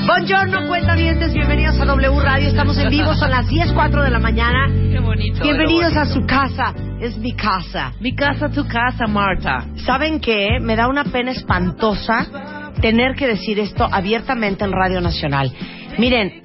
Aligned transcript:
Buongiorno, 0.07 0.69
cuentavientes. 0.69 1.35
Bienvenidos 1.35 1.81
a 1.81 1.85
W 1.87 2.21
Radio. 2.21 2.47
Estamos 2.49 2.79
en 2.79 2.89
vivo. 2.89 3.13
Son 3.15 3.33
las 3.33 3.49
10.04 3.49 4.05
de 4.05 4.11
la 4.11 4.21
mañana. 4.21 4.69
Qué 4.69 5.01
bonito. 5.01 5.43
Bienvenidos 5.43 5.97
a 5.97 6.05
su 6.05 6.25
casa. 6.25 6.73
Es 7.03 7.19
mi 7.19 7.35
casa. 7.35 7.93
Mi 7.99 8.15
casa, 8.15 8.49
tu 8.49 8.65
casa, 8.69 9.09
Marta. 9.09 9.67
¿Saben 9.85 10.21
qué? 10.21 10.61
Me 10.61 10.77
da 10.77 10.87
una 10.87 11.03
pena 11.03 11.33
espantosa 11.33 12.73
tener 12.81 13.17
que 13.17 13.27
decir 13.27 13.59
esto 13.59 13.89
abiertamente 13.91 14.63
en 14.65 14.71
Radio 14.71 15.01
Nacional. 15.01 15.53
Miren, 15.99 16.45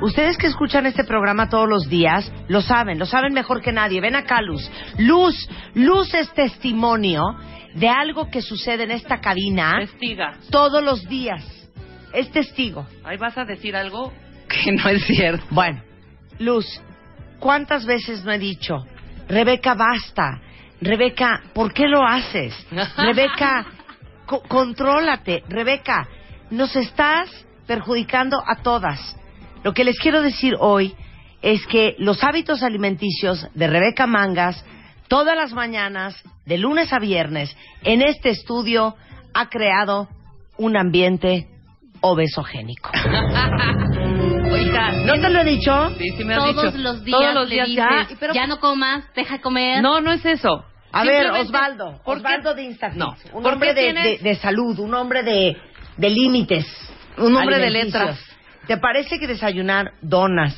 ustedes 0.00 0.38
que 0.38 0.46
escuchan 0.46 0.86
este 0.86 1.04
programa 1.04 1.50
todos 1.50 1.68
los 1.68 1.90
días, 1.90 2.32
lo 2.48 2.62
saben, 2.62 2.98
lo 2.98 3.04
saben 3.04 3.34
mejor 3.34 3.60
que 3.60 3.70
nadie. 3.70 4.00
Ven 4.00 4.16
acá, 4.16 4.40
Luz. 4.40 4.70
Luz, 4.96 5.46
Luz 5.74 6.14
es 6.14 6.32
testimonio 6.32 7.22
de 7.74 7.90
algo 7.90 8.30
que 8.30 8.40
sucede 8.40 8.84
en 8.84 8.92
esta 8.92 9.20
cabina 9.20 9.74
Testiga. 9.78 10.38
todos 10.50 10.82
los 10.82 11.06
días. 11.06 11.44
Es 12.14 12.30
testigo. 12.30 12.86
Ahí 13.04 13.18
vas 13.18 13.36
a 13.36 13.44
decir 13.44 13.76
algo 13.76 14.10
que 14.48 14.72
no 14.72 14.88
es 14.88 15.04
cierto. 15.04 15.44
Bueno, 15.50 15.82
Luz, 16.38 16.64
¿cuántas 17.38 17.84
veces 17.84 18.24
no 18.24 18.32
he 18.32 18.38
dicho, 18.38 18.86
Rebeca, 19.28 19.74
basta? 19.74 20.40
Rebeca, 20.80 21.42
¿por 21.52 21.72
qué 21.72 21.86
lo 21.86 22.02
haces? 22.06 22.54
Rebeca, 22.96 23.66
co- 24.26 24.42
contrólate. 24.42 25.42
Rebeca, 25.48 26.08
nos 26.50 26.74
estás 26.76 27.28
perjudicando 27.66 28.42
a 28.46 28.56
todas. 28.62 29.16
Lo 29.64 29.74
que 29.74 29.84
les 29.84 29.98
quiero 29.98 30.22
decir 30.22 30.54
hoy 30.58 30.94
es 31.42 31.66
que 31.66 31.94
los 31.98 32.22
hábitos 32.24 32.62
alimenticios 32.62 33.46
de 33.54 33.66
Rebeca 33.66 34.06
Mangas, 34.06 34.64
todas 35.08 35.36
las 35.36 35.52
mañanas, 35.52 36.16
de 36.46 36.58
lunes 36.58 36.92
a 36.92 36.98
viernes, 36.98 37.54
en 37.84 38.02
este 38.02 38.30
estudio, 38.30 38.96
ha 39.34 39.48
creado 39.48 40.08
un 40.56 40.76
ambiente 40.76 41.48
obesogénico. 42.00 42.90
¿No 45.04 45.14
te 45.20 45.30
lo 45.30 45.40
he 45.40 45.44
dicho? 45.44 45.90
Sí, 45.98 46.10
sí 46.16 46.24
me 46.24 46.34
has 46.34 46.40
Todos 46.44 46.72
dicho. 46.72 46.78
los 46.78 47.04
días 47.04 47.20
Todos 47.20 47.34
los 47.34 47.48
le 47.48 47.54
días 47.54 47.68
dices, 47.68 47.84
ya. 48.10 48.16
pero- 48.20 48.34
ya 48.34 48.46
no 48.46 48.58
comas, 48.60 49.04
deja 49.14 49.40
comer. 49.40 49.82
No, 49.82 50.00
no 50.00 50.12
es 50.12 50.24
eso. 50.24 50.64
A 50.92 51.04
ver, 51.04 51.30
Osvaldo, 51.30 52.00
¿por 52.04 52.16
qué- 52.16 52.26
Osvaldo 52.26 52.54
de 52.54 52.62
Instafit, 52.64 52.98
No. 52.98 53.14
un 53.34 53.42
¿Por 53.42 53.52
hombre 53.54 53.68
qué 53.70 53.74
de, 53.74 53.82
tienes- 53.92 54.22
de- 54.22 54.28
de 54.30 54.34
salud, 54.36 54.78
un 54.78 54.94
hombre 54.94 55.22
de, 55.22 55.56
de 55.96 56.10
límites. 56.10 56.66
Un 57.18 57.36
hombre 57.36 57.58
de 57.58 57.70
letras. 57.70 58.18
¿Te 58.66 58.76
parece 58.78 59.18
que 59.18 59.26
desayunar 59.26 59.92
donas, 60.02 60.54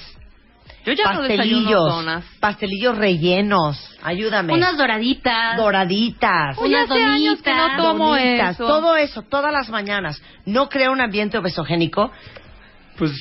Yo 0.85 0.93
ya 0.95 1.13
no 1.13 1.23
desayuno 1.23 1.37
pastelillos, 1.63 1.85
donas. 1.95 2.25
pastelillos 2.41 2.97
rellenos, 2.99 3.99
ayúdame, 4.03 4.53
Unas 4.55 4.77
doraditas. 4.77 5.57
doraditas, 5.57 6.59
unas 6.59 6.91
hace 6.91 7.03
años 7.05 7.43
que 7.43 7.51
no 7.55 7.63
donitas. 7.63 7.83
tomo 7.83 8.11
donitas, 8.17 8.55
eso. 8.55 8.67
todo 8.67 8.97
eso, 8.97 9.23
todas 9.23 9.53
las 9.53 9.69
mañanas, 9.71 10.21
¿no 10.47 10.69
crea 10.69 10.91
un 10.91 11.01
ambiente 11.01 11.39
obesogénico? 11.39 12.11
Pues 12.99 13.13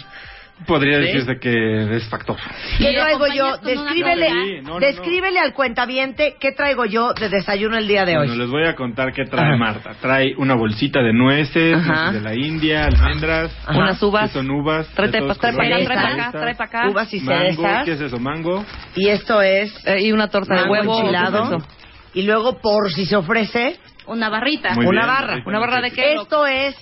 podría 0.68 0.98
¿Sí? 1.00 1.04
decirse 1.06 1.40
que 1.40 1.96
es 1.96 2.08
factor. 2.10 2.38
¿Qué 2.78 2.92
Y 2.92 2.96
lo 2.96 3.02
traigo 3.02 3.28
yo? 3.28 3.58
Descríbele. 3.58 4.30
Sí, 4.30 4.56
no, 4.62 4.68
no, 4.68 4.74
no. 4.76 4.80
descríbele 4.80 5.40
al 5.40 5.54
cuentaviente 5.54 6.36
qué 6.40 6.52
traigo 6.52 6.86
yo 6.86 7.14
de 7.14 7.30
desayuno 7.30 7.78
el 7.78 7.88
día 7.88 8.06
de 8.06 8.16
Bueno, 8.18 8.34
hoy. 8.34 8.40
les 8.40 8.50
voy 8.50 8.66
a 8.66 8.76
contar 8.76 9.14
qué 9.14 9.26
trae 9.26 9.48
Ajá. 9.48 9.58
Marta. 9.58 9.92
Trae 10.02 10.34
una 10.38 10.56
bolsita 10.56 11.02
de 11.02 11.14
nueces, 11.14 11.78
nueces 11.86 12.14
de 12.14 12.22
la 12.22 12.36
India, 12.36 12.86
almendras, 12.86 13.52
Ajá. 13.66 13.78
Unas 13.80 14.02
uvas. 14.04 14.32
que 14.32 14.38
son 14.40 14.50
uvas. 14.52 14.88
Trae, 14.94 15.08
de 15.08 15.12
trae, 15.12 15.22
todos 15.24 15.38
trae 15.40 15.54
para 15.54 15.68
acá, 15.68 15.76
colores, 15.76 15.88
trae 15.88 15.96
para 15.96 16.10
acá, 16.10 16.16
cerezas, 16.32 16.42
trae 16.42 16.56
para 16.56 16.66
acá. 16.82 16.90
Uvas 16.90 17.14
y 17.14 17.20
Mango, 17.22 17.40
cerezas. 17.64 17.86
¿qué 17.86 17.92
es 17.94 18.02
eso? 18.02 18.20
Mango. 18.20 18.66
Y 18.96 19.10
esto 19.10 19.42
es 19.42 19.86
Eh, 19.86 20.02
y 20.04 20.12
una 20.12 20.28
torta 20.30 20.54
de 20.56 20.62
mango 20.62 20.74
huevo. 20.74 21.00
enchilado. 21.00 21.50
¿qué 21.50 21.56
es? 21.58 21.64
Y 22.16 22.24
luego, 22.24 22.60
por 22.60 22.92
si 22.92 23.06
se 23.06 23.16
ofrece, 23.16 23.78
Una 24.08 24.30
barrita. 24.30 24.74
Muy 24.74 24.88
una 24.88 25.02
bien, 25.06 25.08
barra. 25.16 25.44
¿Una 25.46 25.60
barra 25.60 25.82
de 25.82 25.92
qué? 25.92 26.16
esto 26.16 26.46
es 26.48 26.76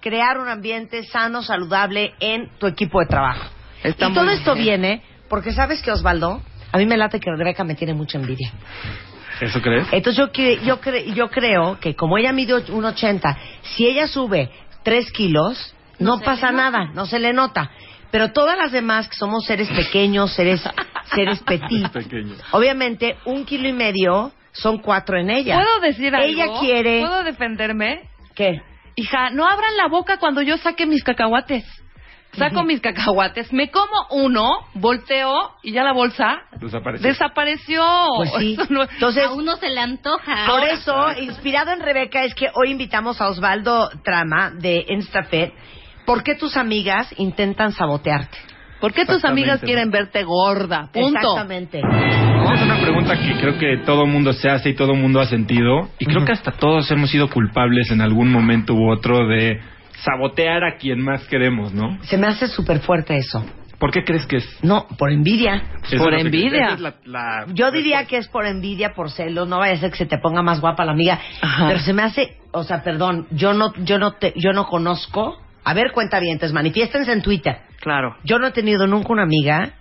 crear 0.00 0.38
un 0.38 0.48
ambiente 0.48 1.04
sano, 1.04 1.42
saludable 1.42 2.14
en 2.20 2.48
tu 2.58 2.66
equipo 2.66 3.00
de 3.00 3.06
trabajo. 3.06 3.48
Está 3.82 4.08
y 4.08 4.12
todo 4.12 4.30
esto 4.30 4.54
viene 4.54 5.02
porque, 5.28 5.52
¿sabes 5.52 5.80
que 5.82 5.90
Osvaldo? 5.90 6.42
A 6.72 6.78
mí 6.78 6.86
me 6.86 6.96
late 6.96 7.18
que 7.20 7.30
Rebeca 7.30 7.64
me 7.64 7.74
tiene 7.74 7.94
mucha 7.94 8.18
envidia. 8.18 8.52
¿Eso 9.40 9.60
crees? 9.62 9.86
Entonces 9.92 10.18
yo, 10.18 10.32
cre- 10.32 10.60
yo, 10.62 10.80
cre- 10.80 11.12
yo 11.14 11.30
creo 11.30 11.78
que 11.80 11.94
como 11.96 12.18
ella 12.18 12.32
mide 12.32 12.54
1,80, 12.54 13.36
si 13.62 13.86
ella 13.86 14.06
sube 14.06 14.50
3 14.82 15.10
kilos, 15.12 15.74
no, 15.98 16.20
pasa 16.20 16.52
nada, 16.52 16.90
no 16.94 17.06
se 17.06 17.18
le 17.18 17.32
nota. 17.32 17.70
Pero 18.10 18.32
todas 18.32 18.58
las 18.58 18.72
demás 18.72 19.08
que 19.08 19.14
somos 19.16 19.44
seres 19.46 19.68
pequeños, 19.68 20.32
seres, 20.34 20.62
seres 21.14 21.38
petit, 21.46 21.88
Pequeño. 21.90 22.34
obviamente 22.52 23.16
un 23.24 23.44
kilo 23.44 23.68
y 23.68 23.72
medio 23.72 24.32
son 24.52 24.78
cuatro 24.78 25.16
en 25.18 25.30
ella. 25.30 25.56
¿Puedo 25.56 25.80
decir 25.80 26.14
algo? 26.14 26.26
Ella 26.26 26.46
quiere... 26.60 27.00
¿Puedo 27.00 27.22
defenderme? 27.22 28.02
¿Qué? 28.34 28.60
Hija, 28.96 29.30
no 29.30 29.46
abran 29.48 29.76
la 29.76 29.88
boca 29.88 30.18
cuando 30.18 30.42
yo 30.42 30.56
saque 30.58 30.86
mis 30.86 31.02
cacahuates. 31.02 31.64
Saco 32.32 32.62
mis 32.62 32.80
cacahuates, 32.80 33.52
me 33.52 33.72
como 33.72 34.06
uno, 34.12 34.48
volteo 34.74 35.56
y 35.64 35.72
ya 35.72 35.82
la 35.82 35.92
bolsa 35.92 36.38
Desapareció. 36.60 37.08
desapareció. 37.08 37.84
Pues 38.18 38.30
sí. 38.38 38.56
Entonces, 38.60 39.24
A 39.26 39.32
uno 39.32 39.56
se 39.56 39.68
le 39.68 39.80
antoja. 39.80 40.46
Por 40.46 40.62
eso, 40.62 41.12
inspirado 41.20 41.72
en 41.72 41.80
Rebeca, 41.80 42.22
es 42.22 42.32
que 42.36 42.46
hoy 42.54 42.70
invitamos 42.70 43.20
a 43.20 43.28
Osvaldo 43.30 43.90
Trama 44.04 44.52
de 44.52 44.84
Instafet. 44.88 45.52
¿Por 46.06 46.22
qué 46.22 46.36
tus 46.36 46.56
amigas 46.56 47.12
intentan 47.16 47.72
sabotearte? 47.72 48.38
¿Por 48.80 48.92
qué 48.92 49.04
tus 49.04 49.24
amigas 49.24 49.60
quieren 49.60 49.90
verte 49.90 50.22
gorda? 50.24 50.88
Punto. 50.92 51.18
Exactamente. 51.18 51.78
Es 51.80 52.62
una 52.62 52.80
pregunta 52.80 53.18
que 53.18 53.38
creo 53.38 53.58
que 53.58 53.76
todo 53.84 54.06
mundo 54.06 54.32
se 54.32 54.48
hace 54.48 54.70
y 54.70 54.74
todo 54.74 54.94
mundo 54.94 55.20
ha 55.20 55.26
sentido. 55.26 55.88
Y 55.98 56.06
creo 56.06 56.24
que 56.24 56.32
hasta 56.32 56.52
todos 56.52 56.90
hemos 56.90 57.10
sido 57.10 57.28
culpables 57.28 57.90
en 57.90 58.00
algún 58.00 58.32
momento 58.32 58.74
u 58.74 58.90
otro 58.90 59.26
de 59.28 59.60
sabotear 60.02 60.64
a 60.64 60.76
quien 60.78 61.00
más 61.02 61.24
queremos, 61.26 61.72
¿no? 61.74 61.98
Se 62.04 62.16
me 62.16 62.26
hace 62.26 62.46
súper 62.48 62.80
fuerte 62.80 63.16
eso. 63.16 63.44
¿Por 63.78 63.92
qué 63.92 64.04
crees 64.04 64.26
que 64.26 64.36
es? 64.36 64.58
No, 64.62 64.86
por 64.98 65.10
envidia. 65.10 65.62
Eso 65.90 66.04
Por 66.04 66.12
es 66.12 66.24
envidia. 66.26 66.64
esa 66.66 66.74
es 66.74 66.80
la- 66.80 66.94
la- 67.06 67.46
Yo 67.54 67.70
diría 67.70 68.04
que 68.04 68.18
es 68.18 68.28
por 68.28 68.44
envidia, 68.46 68.92
por 68.94 69.10
celos. 69.10 69.48
No 69.48 69.58
vaya 69.58 69.72
a 69.72 69.76
ser 69.76 69.90
que 69.90 69.96
se 69.96 70.06
te 70.06 70.18
ponga 70.18 70.42
más 70.42 70.60
guapa 70.60 70.84
la 70.84 70.92
amiga. 70.92 71.18
Ajá. 71.40 71.68
Pero 71.68 71.80
se 71.80 71.94
me 71.94 72.02
hace, 72.02 72.36
o 72.52 72.62
sea, 72.62 72.82
perdón, 72.82 73.26
yo 73.30 73.54
no, 73.54 73.72
yo 73.84 73.98
no, 73.98 74.12
te, 74.12 74.34
yo 74.36 74.52
no 74.52 74.66
conozco. 74.66 75.38
A 75.64 75.74
ver, 75.74 75.92
cuenta 75.92 76.18
bien, 76.20 76.38
manifiéstense 76.52 77.12
en 77.12 77.22
Twitter. 77.22 77.58
Claro. 77.80 78.16
Yo 78.24 78.38
no 78.38 78.46
he 78.48 78.50
tenido 78.52 78.86
nunca 78.86 79.12
una 79.12 79.22
amiga 79.22 79.72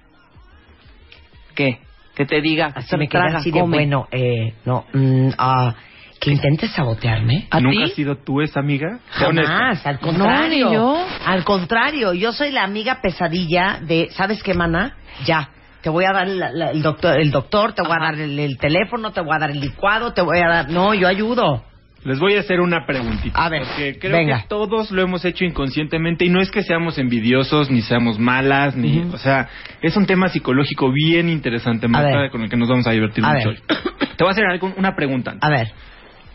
¿Qué? 1.56 1.80
Que 2.16 2.26
te 2.26 2.42
diga. 2.42 2.72
así 2.76 2.98
me 2.98 3.08
queda 3.08 3.38
así 3.38 3.52
de 3.52 3.62
bueno, 3.62 4.08
eh, 4.12 4.54
no, 4.66 4.86
mm, 4.94 5.30
ah, 5.38 5.74
que 6.20 6.32
intentes 6.32 6.72
sabotearme. 6.72 7.48
¿A 7.50 7.60
¿Nunca 7.62 7.78
ti? 7.78 7.84
has 7.84 7.94
sido 7.94 8.18
tú 8.18 8.42
esa 8.42 8.60
amiga? 8.60 9.00
Jamás, 9.10 9.86
al 9.86 10.00
contrario. 10.00 10.72
yo. 10.74 11.06
Al 11.26 11.44
contrario, 11.46 12.14
yo 12.14 12.34
soy 12.34 12.52
la 12.52 12.64
amiga 12.64 13.00
pesadilla 13.02 13.80
de, 13.82 14.10
¿sabes 14.12 14.44
qué, 14.44 14.54
mana? 14.54 14.96
Ya. 15.26 15.50
Te 15.82 15.90
voy 15.90 16.04
a 16.04 16.12
dar 16.12 16.28
la- 16.28 16.52
la- 16.52 16.72
el 16.72 16.82
doctor, 16.82 17.18
el 17.18 17.32
doctor, 17.32 17.72
te 17.72 17.82
voy 17.84 17.96
a 17.98 18.04
dar 18.04 18.16
el, 18.16 18.38
el 18.38 18.58
teléfono, 18.58 19.12
te 19.14 19.22
voy 19.22 19.34
a 19.34 19.40
dar 19.40 19.52
el 19.52 19.62
licuado, 19.62 20.12
te 20.12 20.22
voy 20.22 20.40
a 20.40 20.48
dar... 20.50 20.70
No, 20.70 20.94
yo 20.94 21.08
ayudo. 21.08 21.64
Les 22.06 22.18
voy 22.20 22.36
a 22.36 22.40
hacer 22.40 22.62
una 22.62 22.86
preguntita. 22.86 23.38
A 23.44 23.50
ver, 23.50 23.64
Porque 23.64 23.98
creo 24.00 24.14
venga. 24.18 24.42
que 24.42 24.48
todos 24.48 24.90
lo 24.92 25.02
hemos 25.02 25.26
hecho 25.26 25.44
inconscientemente 25.44 26.26
y 26.26 26.30
no 26.30 26.40
es 26.42 26.50
que 26.50 26.64
seamos 26.64 26.98
envidiosos, 26.98 27.70
ni 27.70 27.82
seamos 27.82 28.18
malas, 28.20 28.76
ni... 28.76 29.00
O 29.14 29.18
sea, 29.18 29.50
es 29.82 29.98
un 29.98 30.06
tema 30.06 30.30
psicológico 30.30 30.92
bien 30.94 31.28
interesante, 31.30 31.88
Marta, 31.90 32.30
con 32.30 32.42
el 32.44 32.50
que 32.50 32.56
nos 32.58 32.70
vamos 32.70 32.88
a 32.88 32.92
divertir 32.92 33.24
A 33.26 33.34
mucho 33.34 33.50
ver. 33.50 33.58
hoy. 33.70 33.78
Te 34.18 34.24
voy 34.24 34.30
a 34.30 34.32
hacer 34.32 34.46
algo- 34.46 34.74
una 34.78 34.96
pregunta. 34.96 35.36
A 35.42 35.50
ver. 35.50 35.68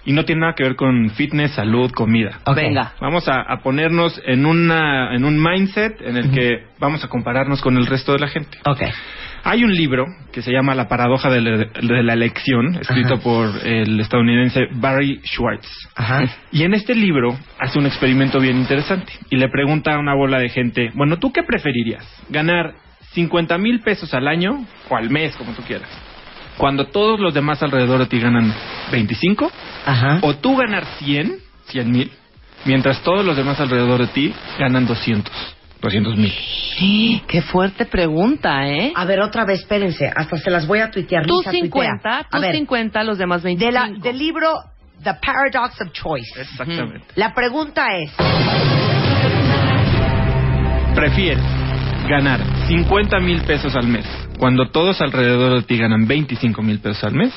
Y 0.06 0.12
no 0.12 0.26
tiene 0.26 0.42
nada 0.42 0.52
que 0.54 0.64
ver 0.64 0.76
con 0.76 1.08
fitness, 1.10 1.52
salud, 1.52 1.90
comida. 1.90 2.40
Venga. 2.54 2.92
Vamos 3.00 3.26
a, 3.26 3.40
a 3.40 3.62
ponernos 3.62 4.20
en, 4.26 4.44
una, 4.44 5.14
en 5.14 5.24
un 5.24 5.42
mindset 5.42 5.98
en 6.02 6.18
el 6.18 6.30
que 6.30 6.64
vamos 6.78 7.02
a 7.04 7.08
compararnos 7.08 7.62
con 7.62 7.78
el 7.78 7.86
resto 7.86 8.12
de 8.12 8.18
la 8.18 8.28
gente. 8.28 8.58
Ok. 8.66 8.82
Hay 9.46 9.62
un 9.62 9.74
libro 9.74 10.06
que 10.32 10.40
se 10.40 10.50
llama 10.50 10.74
La 10.74 10.88
paradoja 10.88 11.28
de 11.30 11.40
la, 11.42 11.58
de 11.58 12.02
la 12.02 12.14
elección, 12.14 12.76
escrito 12.80 13.14
Ajá. 13.14 13.22
por 13.22 13.50
el 13.66 14.00
estadounidense 14.00 14.68
Barry 14.72 15.20
Schwartz. 15.24 15.68
Ajá. 15.94 16.22
Y 16.50 16.62
en 16.62 16.72
este 16.72 16.94
libro 16.94 17.36
hace 17.58 17.78
un 17.78 17.84
experimento 17.86 18.40
bien 18.40 18.56
interesante 18.56 19.12
y 19.28 19.36
le 19.36 19.48
pregunta 19.50 19.94
a 19.94 19.98
una 19.98 20.14
bola 20.14 20.38
de 20.38 20.48
gente, 20.48 20.90
bueno, 20.94 21.18
¿tú 21.18 21.30
qué 21.30 21.42
preferirías? 21.42 22.04
¿Ganar 22.30 22.74
50 23.12 23.58
mil 23.58 23.80
pesos 23.80 24.14
al 24.14 24.26
año 24.28 24.64
o 24.88 24.96
al 24.96 25.10
mes, 25.10 25.36
como 25.36 25.52
tú 25.52 25.62
quieras? 25.62 25.88
Cuando 26.56 26.86
todos 26.86 27.20
los 27.20 27.34
demás 27.34 27.62
alrededor 27.62 27.98
de 28.00 28.06
ti 28.06 28.20
ganan 28.20 28.52
25, 28.92 29.52
Ajá. 29.84 30.18
o 30.22 30.36
tú 30.36 30.56
ganar 30.56 30.86
100, 31.00 31.36
100 31.66 31.90
mil, 31.92 32.10
mientras 32.64 33.02
todos 33.02 33.24
los 33.26 33.36
demás 33.36 33.60
alrededor 33.60 34.00
de 34.00 34.06
ti 34.06 34.34
ganan 34.58 34.86
200, 34.86 35.53
200 35.84 36.16
mil. 36.16 36.32
Qué 37.28 37.42
fuerte 37.42 37.86
pregunta, 37.86 38.66
¿eh? 38.68 38.92
A 38.94 39.04
ver, 39.04 39.20
otra 39.20 39.44
vez, 39.44 39.60
espérense. 39.60 40.10
Hasta 40.14 40.38
se 40.38 40.50
las 40.50 40.66
voy 40.66 40.80
a 40.80 40.90
tuitear. 40.90 41.26
Tú 41.26 41.38
Lisa, 41.38 41.50
tuitea. 41.50 41.70
50, 41.70 42.18
A 42.18 42.24
tú 42.24 42.40
ver, 42.40 42.54
50, 42.56 43.04
los 43.04 43.18
demás 43.18 43.42
de 43.42 43.48
25. 43.54 43.72
la, 43.72 43.90
del 44.00 44.18
libro 44.18 44.48
The 45.02 45.12
Paradox 45.24 45.80
of 45.80 45.92
Choice. 45.92 46.40
Exactamente. 46.40 47.06
La 47.16 47.32
pregunta 47.34 47.86
es, 47.96 48.10
¿Prefieres 50.94 51.42
ganar 52.08 52.40
50 52.68 53.18
mil 53.20 53.40
pesos 53.42 53.74
al 53.74 53.86
mes 53.88 54.06
cuando 54.38 54.70
todos 54.70 55.00
alrededor 55.00 55.60
de 55.60 55.62
ti 55.62 55.76
ganan 55.76 56.06
25 56.06 56.62
mil 56.62 56.78
pesos 56.80 57.02
al 57.04 57.14
mes? 57.14 57.32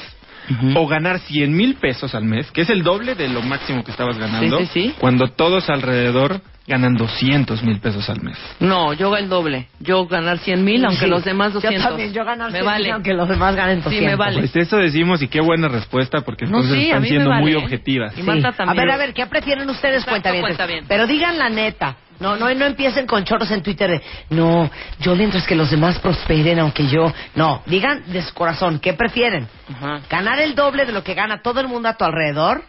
¿O 0.76 0.88
ganar 0.88 1.20
100 1.20 1.54
mil 1.56 1.76
pesos 1.76 2.16
al 2.16 2.24
mes, 2.24 2.50
que 2.52 2.62
es 2.62 2.70
el 2.70 2.84
doble 2.84 3.16
de 3.16 3.28
lo 3.28 3.42
máximo 3.42 3.84
que 3.84 3.92
estabas 3.92 4.18
ganando, 4.18 4.60
Sí, 4.60 4.66
sí, 4.66 4.82
sí. 4.90 4.96
cuando 5.00 5.28
todos 5.32 5.70
alrededor 5.70 6.42
ganan 6.66 6.96
200 6.96 7.64
mil 7.64 7.80
pesos 7.80 8.10
al 8.10 8.22
mes? 8.22 8.38
No, 8.60 8.94
yo 8.94 9.16
el 9.18 9.28
doble. 9.30 9.68
Yo 9.80 10.06
ganar 10.08 10.38
100 10.40 10.64
mil, 10.64 10.86
aunque 10.86 11.06
Sí. 11.06 11.10
los 11.10 11.24
demás 11.26 11.54
200. 11.54 11.82
Yo 11.84 11.90
también, 11.90 12.14
yo 12.14 12.24
ganar 12.26 12.48
Me 12.52 12.60
100, 12.60 12.66
vale. 12.66 12.92
aunque 12.92 13.14
los 13.14 13.28
demás 13.28 13.56
ganen 13.56 13.82
200. 13.82 14.00
Sí, 14.00 14.06
me 14.06 14.16
vale. 14.16 14.40
Pues 14.40 14.56
eso 14.56 14.78
decimos 14.78 15.22
y 15.22 15.28
qué 15.28 15.42
buena 15.42 15.68
respuesta 15.68 16.22
porque 16.22 16.46
No, 16.46 16.60
entonces 16.60 16.84
están 16.86 17.04
siendo 17.06 17.30
vale, 17.30 17.42
muy 17.42 17.52
¿eh? 17.54 17.58
objetivas. 17.58 18.18
Y 18.18 18.24
Marta 18.24 18.54
A 18.58 18.74
ver, 18.74 18.90
a 18.90 18.98
ver, 18.98 19.14
¿qué 19.14 19.26
prefieren 19.28 19.70
ustedes, 19.70 20.06
cuentavientes? 20.06 20.56
cuentavientes. 20.56 20.88
Pero 20.88 21.08
digan 21.08 21.38
la 21.38 21.50
neta. 21.50 21.98
No, 22.20 22.36
no, 22.36 22.54
no 22.54 22.66
empiecen 22.66 23.06
con 23.06 23.24
choros 23.24 23.52
en 23.52 23.62
Twitter 23.62 23.90
de, 23.92 24.02
no, 24.32 24.70
yo 25.00 25.16
mientras 25.16 25.46
que 25.46 25.56
los 25.56 25.70
demás 25.70 26.00
prosperen, 26.00 26.60
aunque 26.60 26.88
yo... 26.88 27.14
No, 27.36 27.62
digan 27.68 28.04
de 28.12 28.22
su 28.24 28.34
corazón, 28.34 28.80
¿qué 28.80 28.94
prefieren? 28.94 29.48
Ajá. 29.74 30.02
¿Ganar 30.10 30.40
el 30.40 30.56
doble 30.56 30.86
de 30.86 30.92
lo 30.94 31.04
que 31.04 31.14
gana 31.14 31.42
todo 31.42 31.60
el 31.60 31.68
mundo 31.68 31.90
a 31.90 31.94
tu 31.96 32.04
alrededor? 32.06 32.64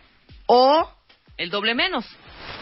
¿O 0.46 0.90
El 1.36 1.50
doble 1.50 1.74
menos. 1.74 2.04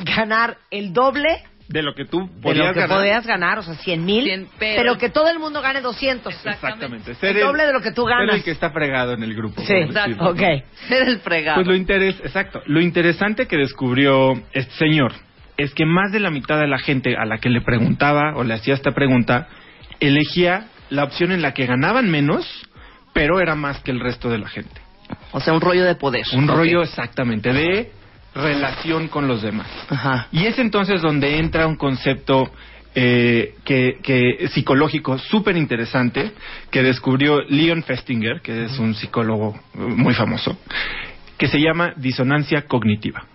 ganar 0.04 0.58
el 0.70 0.92
doble 0.92 1.42
De 1.68 1.82
lo 1.82 1.94
que 1.94 2.04
tú 2.04 2.18
de 2.20 2.26
lo 2.34 2.40
podías 2.40 2.72
que 2.74 2.80
ganar. 2.80 2.96
podías 2.98 3.26
ganar, 3.26 3.58
o 3.58 3.62
sea, 3.62 3.74
100 3.74 4.04
mil, 4.04 4.24
100, 4.24 4.48
pero... 4.58 4.82
pero- 4.82 4.98
que 4.98 5.08
todo 5.08 5.28
el 5.28 5.38
mundo 5.40 5.60
gane 5.62 5.80
200? 5.80 6.32
Exactamente. 6.46 7.10
El 7.12 7.16
Ser 7.16 7.40
doble 7.40 7.66
de 7.66 7.72
lo 7.72 7.80
que 7.80 7.90
tú 7.92 8.06
ser 8.06 8.16
ganas. 8.16 8.36
el 8.36 8.44
que 8.44 8.50
está 8.52 8.70
fregado 8.70 9.12
en 9.14 9.22
el 9.24 9.34
grupo. 9.34 9.60
Sí, 9.62 9.74
decirlo. 9.74 10.30
ok. 10.30 10.40
Ser 10.88 11.08
el 11.08 11.18
fregado. 11.20 11.56
Pues 11.56 11.66
lo 11.66 11.74
interes, 11.74 12.14
exacto. 12.20 12.62
Lo 12.66 12.80
interesante 12.80 13.46
que 13.48 13.56
descubrió 13.56 14.34
este 14.52 14.72
señor 14.74 15.12
es 15.56 15.74
que 15.74 15.86
más 15.86 16.12
de 16.12 16.20
la 16.20 16.30
mitad 16.30 16.58
de 16.58 16.66
la 16.66 16.78
gente 16.78 17.16
a 17.16 17.24
la 17.24 17.38
que 17.38 17.48
le 17.48 17.60
preguntaba 17.60 18.36
o 18.36 18.44
le 18.44 18.54
hacía 18.54 18.74
esta 18.74 18.92
pregunta 18.92 19.48
elegía 20.00 20.68
la 20.90 21.04
opción 21.04 21.32
en 21.32 21.42
la 21.42 21.54
que 21.54 21.66
ganaban 21.66 22.10
menos, 22.10 22.46
pero 23.12 23.40
era 23.40 23.54
más 23.54 23.80
que 23.80 23.90
el 23.90 24.00
resto 24.00 24.28
de 24.28 24.38
la 24.38 24.48
gente. 24.48 24.80
O 25.32 25.40
sea, 25.40 25.54
un 25.54 25.60
rollo 25.60 25.84
de 25.84 25.94
poder. 25.94 26.24
Un 26.32 26.48
rollo 26.48 26.82
exactamente 26.82 27.52
de 27.52 27.90
relación 28.34 29.08
con 29.08 29.28
los 29.28 29.42
demás. 29.42 29.68
Ajá. 29.88 30.28
Y 30.30 30.46
es 30.46 30.58
entonces 30.58 31.00
donde 31.00 31.38
entra 31.38 31.66
un 31.66 31.76
concepto 31.76 32.50
eh, 32.94 33.54
que, 33.64 33.98
que 34.02 34.48
psicológico 34.48 35.18
súper 35.18 35.56
interesante 35.56 36.32
que 36.70 36.82
descubrió 36.82 37.40
Leon 37.42 37.82
Festinger, 37.82 38.40
que 38.42 38.64
es 38.64 38.78
un 38.78 38.94
psicólogo 38.94 39.58
muy 39.74 40.14
famoso, 40.14 40.58
que 41.38 41.48
se 41.48 41.58
llama 41.58 41.92
disonancia 41.96 42.62
cognitiva. 42.62 43.26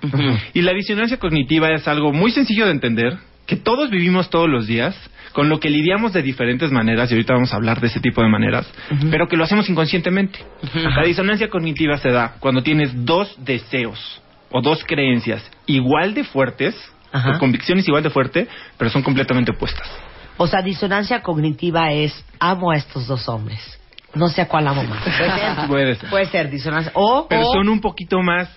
Y 0.53 0.61
la 0.61 0.73
disonancia 0.73 1.17
cognitiva 1.17 1.69
es 1.71 1.87
algo 1.87 2.11
muy 2.11 2.31
sencillo 2.31 2.65
de 2.65 2.71
entender, 2.71 3.17
que 3.45 3.55
todos 3.55 3.89
vivimos 3.89 4.29
todos 4.29 4.49
los 4.49 4.67
días, 4.67 4.95
con 5.33 5.49
lo 5.49 5.59
que 5.59 5.69
lidiamos 5.69 6.13
de 6.13 6.21
diferentes 6.21 6.71
maneras, 6.71 7.09
y 7.09 7.15
ahorita 7.15 7.33
vamos 7.33 7.53
a 7.53 7.57
hablar 7.57 7.79
de 7.79 7.87
ese 7.87 7.99
tipo 7.99 8.21
de 8.21 8.29
maneras, 8.29 8.71
pero 9.09 9.27
que 9.27 9.37
lo 9.37 9.43
hacemos 9.43 9.69
inconscientemente. 9.69 10.39
La 10.73 11.03
disonancia 11.03 11.49
cognitiva 11.49 11.97
se 11.97 12.11
da 12.11 12.35
cuando 12.39 12.63
tienes 12.63 13.05
dos 13.05 13.35
deseos 13.43 14.21
o 14.51 14.61
dos 14.61 14.83
creencias 14.83 15.49
igual 15.65 16.13
de 16.13 16.23
fuertes, 16.23 16.75
o 17.13 17.37
convicciones 17.39 17.87
igual 17.87 18.03
de 18.03 18.09
fuerte, 18.09 18.47
pero 18.77 18.89
son 18.89 19.03
completamente 19.03 19.51
opuestas. 19.51 19.89
O 20.37 20.47
sea, 20.47 20.61
disonancia 20.61 21.21
cognitiva 21.21 21.91
es, 21.91 22.25
amo 22.39 22.71
a 22.71 22.75
estos 22.75 23.07
dos 23.07 23.27
hombres. 23.29 23.80
No 24.13 24.27
sé 24.29 24.41
a 24.41 24.47
cuál 24.47 24.67
amo 24.67 24.83
más. 24.83 25.03
Puede 25.03 25.15
ser, 25.15 25.55
Puede 25.67 25.95
ser. 25.95 26.09
Puede 26.09 26.25
ser 26.27 26.49
disonancia. 26.49 26.91
O, 26.95 27.27
Pero 27.29 27.47
o- 27.47 27.53
son 27.53 27.69
un 27.69 27.79
poquito 27.79 28.21
más 28.21 28.49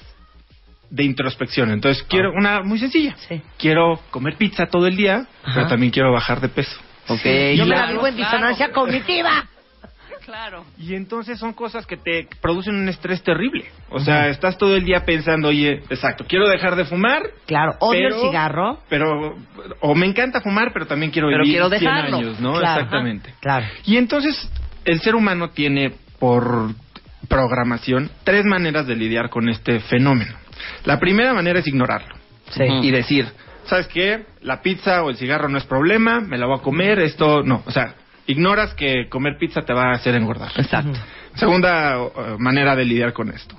de 0.91 1.05
introspección. 1.05 1.71
Entonces, 1.71 2.03
quiero 2.05 2.31
una 2.33 2.63
muy 2.63 2.79
sencilla. 2.79 3.17
Sí. 3.29 3.41
Quiero 3.59 4.01
comer 4.11 4.37
pizza 4.37 4.67
todo 4.67 4.87
el 4.87 4.97
día, 4.97 5.27
Ajá. 5.43 5.55
pero 5.55 5.67
también 5.69 5.91
quiero 5.93 6.13
bajar 6.13 6.41
de 6.41 6.49
peso. 6.49 6.79
Ok. 7.09 7.21
yo 7.57 7.65
me 7.65 7.71
la 7.71 7.77
claro, 7.77 7.93
vivo 7.93 8.07
en 8.07 8.15
claro. 8.17 8.31
disonancia 8.33 8.73
cognitiva. 8.73 9.45
Claro. 10.25 10.65
Y 10.79 10.95
entonces 10.95 11.39
son 11.39 11.53
cosas 11.53 11.85
que 11.85 11.99
te 11.99 12.27
producen 12.41 12.77
un 12.77 12.89
estrés 12.89 13.23
terrible. 13.23 13.67
O 13.91 14.01
sea, 14.01 14.29
estás 14.29 14.57
todo 14.57 14.75
el 14.75 14.83
día 14.83 15.05
pensando, 15.05 15.49
oye, 15.49 15.83
exacto, 15.91 16.25
quiero 16.27 16.49
dejar 16.49 16.77
de 16.77 16.87
fumar. 16.87 17.25
Claro, 17.45 17.75
odio 17.81 18.09
pero- 18.09 18.15
el 18.17 18.21
cigarro. 18.29 18.79
Pero, 18.89 19.37
o 19.83 19.95
me 19.95 20.07
encanta 20.07 20.41
fumar, 20.41 20.71
pero 20.73 20.87
también 20.87 21.13
quiero 21.13 21.29
Pero 21.29 21.43
vivir 21.45 21.57
quiero 21.61 21.69
100 21.69 21.79
dejarlo. 21.81 22.17
años, 22.17 22.41
¿no? 22.41 22.55
Claro. 22.59 22.81
Exactamente. 22.81 23.35
Claro. 23.41 23.67
Y 23.85 23.99
entonces, 23.99 24.51
el 24.85 25.01
ser 25.01 25.15
humano 25.15 25.51
tiene 25.51 25.93
por 26.19 26.71
programación 27.29 28.11
tres 28.25 28.45
maneras 28.45 28.87
de 28.87 28.97
lidiar 28.97 29.31
con 29.31 29.49
este 29.49 29.81
fenómeno. 29.81 30.35
La 30.85 30.99
primera 30.99 31.35
manera 31.35 31.59
es 31.61 31.67
ignorarlo 31.67 32.15
Sí. 32.51 32.63
y 32.83 32.91
decir, 32.91 33.27
¿sabes 33.65 33.87
qué? 33.89 34.27
La 34.43 34.61
pizza 34.63 35.03
o 35.03 35.11
el 35.11 35.17
cigarro 35.17 35.49
no 35.49 35.59
es 35.59 35.65
problema, 35.65 36.21
me 36.21 36.39
la 36.39 36.47
voy 36.47 36.59
a 36.59 36.63
comer, 36.63 36.99
esto 37.01 37.43
no. 37.43 37.63
O 37.67 37.71
sea, 37.71 37.95
ignoras 38.27 38.75
que 38.75 39.09
comer 39.09 39.37
pizza 39.39 39.63
te 39.63 39.73
va 39.73 39.91
a 39.91 39.93
hacer 39.93 40.15
engordar. 40.15 40.53
Exacto. 40.57 40.99
Segunda 41.35 41.97
eh, 41.97 42.11
manera 42.39 42.77
de 42.77 42.85
lidiar 42.85 43.13
con 43.13 43.31
esto. 43.31 43.57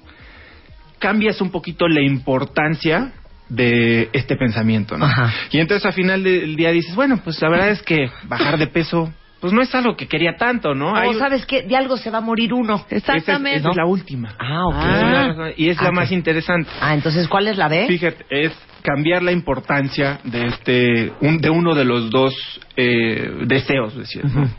Cambias 1.00 1.42
un 1.42 1.52
poquito 1.52 1.88
la 1.88 2.02
importancia 2.02 3.12
de 3.50 4.10
este 4.14 4.36
pensamiento, 4.38 4.98
¿no? 4.98 5.06
Ajá. 5.06 5.32
Y 5.52 5.60
entonces 5.60 5.86
al 5.86 5.94
final 5.94 6.24
del 6.24 6.56
día 6.56 6.72
dices, 6.72 6.96
bueno, 6.96 7.20
pues 7.24 7.40
la 7.42 7.50
verdad 7.50 7.70
es 7.70 7.82
que 7.84 8.10
bajar 8.24 8.58
de 8.58 8.68
peso, 8.68 9.12
pues 9.46 9.54
no 9.54 9.62
es 9.62 9.76
algo 9.76 9.96
que 9.96 10.08
quería 10.08 10.38
tanto, 10.38 10.74
¿no? 10.74 10.94
O 10.94 11.14
sabes 11.14 11.46
que 11.46 11.62
de 11.62 11.78
algo 11.78 11.98
se 11.98 12.10
va 12.10 12.18
a 12.18 12.22
morir 12.22 12.52
uno. 12.52 12.78
esa 12.90 12.96
es, 12.96 13.20
Exactamente. 13.20 13.60
esa 13.60 13.70
es 13.70 13.76
la 13.76 13.86
última. 13.86 14.34
Ah, 14.40 14.66
ok. 14.66 14.74
Razón, 14.76 15.54
y 15.56 15.70
es 15.70 15.78
Ah, 15.80 15.84
la 15.84 15.90
ok. 15.90 15.96
más 15.98 16.12
interesante. 16.12 16.68
Ah, 16.82 16.96
entonces, 16.96 17.28
¿cuál 17.28 17.48
es 17.48 17.56
la 17.56 17.68
B? 17.68 17.86
Fíjate, 17.88 18.26
es 18.28 18.52
cambiar 18.82 19.22
la 19.22 19.32
importancia 19.32 20.20
de 20.24 20.48
este, 20.48 21.14
un- 21.20 21.38
de 21.38 21.52
uno 21.52 21.76
de 21.76 21.86
los 21.86 22.10
dos 22.10 22.34
eh, 22.76 23.34
deseos, 23.46 23.96
decir, 23.96 24.26
¿no? 24.26 24.50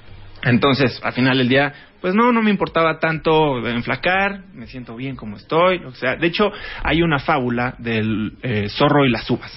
Entonces, 0.45 1.01
al 1.03 1.13
final 1.15 1.39
del 1.39 1.49
día, 1.49 1.73
pues 2.07 2.15
no, 2.15 2.31
no 2.31 2.41
me 2.41 2.51
importaba 2.51 3.01
tanto 3.01 3.67
enflacar, 3.67 4.45
me 4.55 4.69
siento 4.69 4.95
bien 4.95 5.17
como 5.17 5.39
estoy, 5.39 5.79
o 5.79 5.91
sea, 5.91 6.15
de 6.15 6.29
hecho, 6.29 6.53
hay 6.85 7.03
una 7.03 7.19
fábula 7.19 7.75
del 7.79 8.35
eh, 8.45 8.69
zorro 8.69 9.05
y 9.05 9.11
las 9.11 9.29
uvas, 9.29 9.51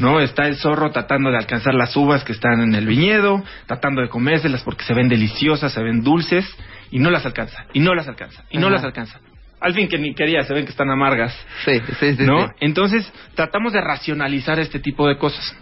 ¿no? 0.00 0.18
Está 0.20 0.48
el 0.48 0.56
zorro 0.56 0.90
tratando 0.90 1.30
de 1.30 1.36
alcanzar 1.36 1.74
las 1.74 1.96
uvas 1.96 2.24
que 2.24 2.32
están 2.32 2.60
en 2.60 2.74
el 2.74 2.88
viñedo, 2.88 3.44
tratando 3.68 4.02
de 4.02 4.08
comérselas 4.08 4.64
porque 4.64 4.82
se 4.82 4.94
ven 4.94 5.08
deliciosas, 5.08 5.72
se 5.72 5.80
ven 5.80 6.02
dulces, 6.02 6.44
y 6.90 6.98
no 6.98 7.08
las 7.08 7.24
alcanza, 7.24 7.66
y 7.72 7.78
no 7.78 7.94
las 7.94 8.08
alcanza, 8.08 8.42
y 8.50 8.58
no 8.58 8.66
Ajá. 8.66 8.74
las 8.74 8.84
alcanza. 8.84 9.20
Al 9.60 9.72
fin 9.72 9.86
que 9.86 9.96
ni 9.96 10.12
quería, 10.12 10.42
se 10.42 10.52
ven 10.54 10.64
que 10.64 10.72
están 10.72 10.90
amargas. 10.90 11.32
Sí, 11.64 11.80
sí, 12.00 12.16
sí. 12.16 12.24
¿no? 12.24 12.48
sí. 12.48 12.52
Entonces, 12.62 13.12
tratamos 13.36 13.72
de 13.72 13.80
racionalizar 13.80 14.58
este 14.58 14.80
tipo 14.80 15.06
de 15.06 15.18
cosas. 15.18 15.56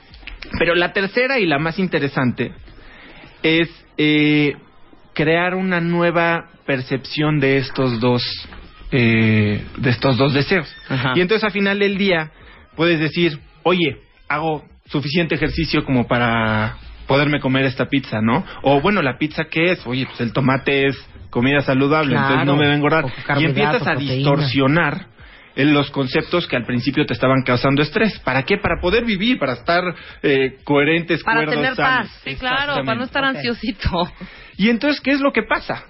Pero 0.58 0.74
la 0.74 0.94
tercera 0.94 1.38
y 1.38 1.44
la 1.44 1.58
más 1.58 1.78
interesante 1.78 2.54
es 3.42 3.68
eh, 3.98 4.54
crear 5.22 5.54
una 5.54 5.80
nueva 5.80 6.46
percepción 6.66 7.40
de 7.40 7.58
estos 7.58 8.00
dos 8.00 8.22
eh, 8.92 9.64
de 9.76 9.90
estos 9.90 10.16
dos 10.16 10.32
deseos. 10.34 10.66
Ajá. 10.88 11.12
Y 11.14 11.20
entonces, 11.20 11.44
al 11.44 11.52
final 11.52 11.78
del 11.78 11.96
día, 11.98 12.30
puedes 12.74 12.98
decir, 12.98 13.38
oye, 13.62 13.98
hago 14.28 14.64
suficiente 14.86 15.34
ejercicio 15.34 15.84
como 15.84 16.08
para 16.08 16.76
poderme 17.06 17.38
comer 17.40 17.66
esta 17.66 17.86
pizza, 17.86 18.20
¿no? 18.22 18.44
O 18.62 18.80
bueno, 18.80 19.02
la 19.02 19.18
pizza 19.18 19.44
qué 19.50 19.72
es? 19.72 19.86
Oye, 19.86 20.06
pues 20.06 20.20
el 20.20 20.32
tomate 20.32 20.86
es 20.86 20.96
comida 21.28 21.60
saludable, 21.60 22.10
Claro, 22.12 22.24
entonces 22.26 22.46
no 22.46 22.56
me 22.56 22.66
va 22.66 22.72
a 22.72 22.76
engordar. 22.76 23.04
Y 23.38 23.44
empiezas 23.44 23.82
a 23.82 23.90
proteína. 23.92 24.14
distorsionar 24.14 25.06
en 25.56 25.74
los 25.74 25.90
conceptos 25.90 26.46
que 26.46 26.56
al 26.56 26.64
principio 26.64 27.04
te 27.06 27.12
estaban 27.12 27.42
causando 27.44 27.82
estrés. 27.82 28.18
¿Para 28.20 28.44
qué? 28.44 28.56
Para 28.56 28.80
poder 28.80 29.04
vivir, 29.04 29.38
para 29.38 29.52
estar 29.54 29.82
eh, 30.22 30.58
coherentes, 30.64 31.22
Para 31.22 31.38
cuerdos, 31.44 31.54
tener 31.56 31.74
sanos. 31.76 32.08
paz. 32.08 32.20
Sí, 32.24 32.34
claro, 32.36 32.74
para 32.84 32.94
no 32.98 33.04
estar 33.04 33.24
ansiosito. 33.24 33.90
Y 34.60 34.68
entonces, 34.68 35.00
¿qué 35.00 35.12
es 35.12 35.20
lo 35.22 35.32
que 35.32 35.42
pasa? 35.42 35.84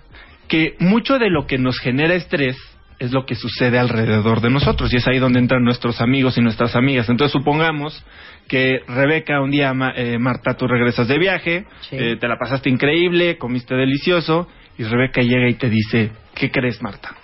Que 0.47 0.77
mucho 0.79 1.19
de 1.19 1.29
lo 1.29 1.45
que 1.45 1.59
nos 1.59 1.81
genera 1.81 2.15
estrés 2.15 2.57
es 3.01 3.11
lo 3.11 3.27
que 3.27 3.35
sucede 3.35 3.81
alrededor 3.81 4.41
de 4.41 4.49
nosotros 4.49 4.93
y 4.93 4.99
es 4.99 5.09
ahí 5.09 5.19
donde 5.19 5.41
entran 5.41 5.65
nuestros 5.65 6.01
amigos 6.01 6.39
y 6.39 6.41
nuestras 6.41 6.77
amigas. 6.77 7.09
Entonces, 7.09 7.33
supongamos 7.33 8.05
que 8.47 8.79
Rebeca, 8.87 9.41
un 9.41 9.51
día, 9.51 9.75
Ma- 9.75 9.93
eh, 9.97 10.19
Marta, 10.21 10.55
tú 10.57 10.69
regresas 10.69 11.09
de 11.09 11.19
viaje, 11.19 11.65
Sí. 11.81 11.97
eh, 11.99 12.17
te 12.21 12.29
la 12.29 12.37
pasaste 12.39 12.71
increíble, 12.71 13.39
comiste 13.39 13.75
delicioso 13.75 14.47
y 14.79 14.85
Rebeca 14.85 15.21
llega 15.21 15.49
y 15.49 15.55
te 15.55 15.69
dice, 15.69 16.13
¿qué 16.37 16.53
crees, 16.53 16.81
Marta? 16.81 17.17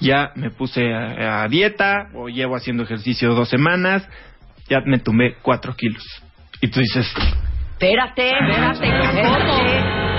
Ya 0.00 0.30
me 0.36 0.50
puse 0.52 0.90
a, 0.90 1.42
a 1.42 1.48
dieta 1.48 2.08
o 2.14 2.28
llevo 2.30 2.56
haciendo 2.56 2.82
ejercicio 2.84 3.34
dos 3.34 3.50
semanas, 3.50 4.08
ya 4.70 4.78
me 4.86 5.00
tumbé 5.00 5.34
cuatro 5.42 5.76
kilos. 5.76 6.02
Y 6.62 6.68
tú 6.68 6.80
dices, 6.80 7.06
Espérate, 7.72 8.30
espérate, 8.30 8.86
espérate. 8.88 10.13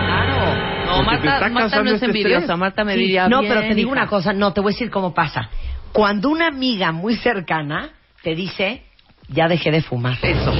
No, 0.86 0.98
te 1.00 1.04
Marta, 1.04 1.34
está 1.36 1.50
Marta 1.50 1.77
no 1.84 1.89
es 1.89 1.94
este 1.96 2.06
envidiosa. 2.06 2.38
estrés. 2.39 2.58
Marta 2.58 2.84
me 2.84 2.94
Sí, 2.94 3.00
diría 3.00 3.27
no, 3.27 3.42
bien, 3.42 3.54
pero 3.54 3.68
te 3.68 3.75
digo 3.75 3.92
hija. 3.94 4.01
una 4.01 4.08
cosa, 4.10 4.34
no, 4.34 4.54
te 4.54 4.62
voy 4.62 4.72
a 4.72 4.74
decir 4.75 4.89
cómo 4.89 5.13
pasa. 5.13 5.50
Cuando 5.92 6.30
una 6.30 6.48
amiga 6.48 6.92
muy 6.92 7.15
cercana 7.15 7.89
te 8.22 8.36
dice, 8.36 8.84
ya 9.30 9.48
dejé 9.48 9.72
de 9.72 9.82
fumar. 9.82 10.18
Eso. 10.22 10.54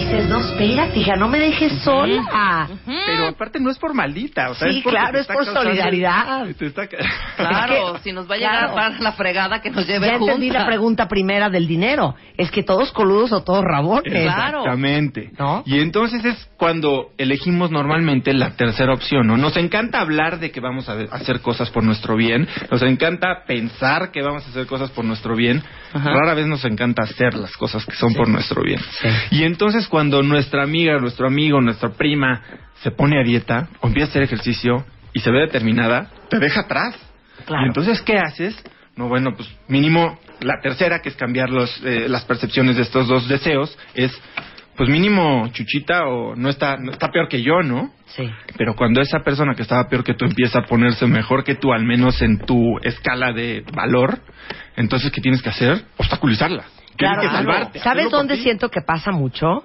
Dices, 0.00 0.28
no, 0.30 0.38
espérate, 0.40 0.98
hija, 0.98 1.14
no 1.16 1.28
me 1.28 1.38
dejes 1.38 1.72
sola. 1.82 2.68
pero 3.06 3.26
aparte 3.26 3.60
no 3.60 3.70
es 3.70 3.78
por 3.78 3.92
maldita, 3.92 4.48
o 4.48 4.54
sea, 4.54 4.70
Sí, 4.70 4.78
es 4.78 4.84
claro, 4.84 5.18
es 5.18 5.26
por 5.26 5.36
causando- 5.44 5.62
solidaridad. 5.62 6.48
está 6.48 6.86
Claro, 7.36 7.74
Es 7.96 8.02
que- 8.02 8.08
si 8.08 8.12
nos 8.12 8.28
va 8.28 8.34
a 8.36 8.38
llegar 8.38 8.58
claro. 8.58 8.74
para 8.74 8.98
la 8.98 9.12
fregada 9.12 9.60
que 9.60 9.70
nos 9.70 9.86
lleve 9.86 10.06
Ya 10.06 10.14
entendí 10.14 10.48
la 10.50 10.64
pregunta 10.66 11.06
primera 11.06 11.50
del 11.50 11.66
dinero. 11.66 12.14
Es 12.38 12.50
que 12.50 12.62
todos 12.62 12.92
coludos 12.92 13.30
o 13.32 13.42
todos 13.42 13.62
rabones. 13.62 14.10
Claro. 14.10 14.60
Exactamente. 14.60 15.30
¿No? 15.38 15.62
Y 15.66 15.80
entonces 15.80 16.24
es 16.24 16.48
cuando 16.56 17.10
elegimos 17.18 17.70
normalmente 17.70 18.32
la 18.32 18.52
tercera 18.56 18.94
opción, 18.94 19.26
¿no? 19.26 19.36
Nos 19.36 19.56
encanta 19.58 20.00
hablar 20.00 20.38
de 20.38 20.50
que 20.50 20.60
vamos 20.60 20.88
a 20.88 20.94
hacer 21.12 21.40
cosas 21.40 21.68
por 21.70 21.82
nuestro 21.84 22.16
bien, 22.16 22.48
nos 22.70 22.80
encanta 22.82 23.44
pensar 23.46 24.10
que 24.12 24.22
vamos 24.22 24.46
a 24.46 24.50
hacer 24.50 24.66
cosas 24.66 24.90
por 24.90 25.04
nuestro 25.04 25.36
bien, 25.36 25.62
Ajá. 25.92 26.10
rara 26.10 26.34
vez 26.34 26.46
nos 26.46 26.64
encanta 26.64 27.02
hacer 27.02 27.34
las 27.34 27.54
cosas 27.56 27.84
que 27.84 27.94
son 27.96 28.14
por 28.14 28.28
nuestro 28.28 28.62
bien. 28.62 28.80
Sí. 29.02 29.08
Y 29.32 29.44
entonces 29.44 29.88
cuando 29.90 30.22
nuestra 30.22 30.62
amiga, 30.62 30.98
nuestro 30.98 31.26
amigo, 31.26 31.60
nuestra 31.60 31.90
prima 31.90 32.42
se 32.82 32.90
pone 32.90 33.20
a 33.20 33.24
dieta 33.24 33.68
o 33.80 33.88
empieza 33.88 34.06
a 34.06 34.10
hacer 34.10 34.22
ejercicio 34.22 34.86
y 35.12 35.20
se 35.20 35.30
ve 35.30 35.40
determinada, 35.40 36.10
te 36.30 36.38
deja 36.38 36.62
atrás. 36.62 36.96
Claro. 37.44 37.64
Y 37.64 37.66
entonces, 37.66 38.00
¿qué 38.02 38.16
haces? 38.18 38.56
No, 38.96 39.08
bueno, 39.08 39.34
pues 39.36 39.48
mínimo 39.68 40.18
la 40.40 40.60
tercera, 40.62 41.00
que 41.00 41.10
es 41.10 41.16
cambiar 41.16 41.50
los, 41.50 41.82
eh, 41.84 42.06
las 42.08 42.24
percepciones 42.24 42.76
de 42.76 42.82
estos 42.82 43.08
dos 43.08 43.28
deseos, 43.28 43.76
es, 43.94 44.12
pues 44.76 44.88
mínimo 44.88 45.48
Chuchita 45.52 46.06
o 46.06 46.34
no 46.34 46.48
está, 46.48 46.76
no 46.76 46.92
está 46.92 47.08
peor 47.08 47.28
que 47.28 47.42
yo, 47.42 47.62
¿no? 47.62 47.92
Sí. 48.06 48.28
Pero 48.56 48.74
cuando 48.74 49.00
esa 49.00 49.20
persona 49.20 49.54
que 49.54 49.62
estaba 49.62 49.88
peor 49.88 50.04
que 50.04 50.14
tú 50.14 50.24
empieza 50.24 50.60
a 50.60 50.62
ponerse 50.66 51.06
mejor 51.06 51.44
que 51.44 51.56
tú, 51.56 51.72
al 51.72 51.84
menos 51.84 52.22
en 52.22 52.38
tu 52.38 52.78
escala 52.82 53.32
de 53.32 53.64
valor, 53.74 54.20
entonces, 54.76 55.10
¿qué 55.12 55.20
tienes 55.20 55.42
que 55.42 55.50
hacer? 55.50 55.82
Obstaculizarla. 55.98 56.64
Claro, 56.96 57.20
tienes 57.20 57.38
que 57.38 57.44
salvarte. 57.44 57.78
¿Sabes 57.80 58.10
dónde 58.10 58.36
siento 58.36 58.70
que 58.70 58.80
pasa 58.80 59.12
mucho? 59.12 59.64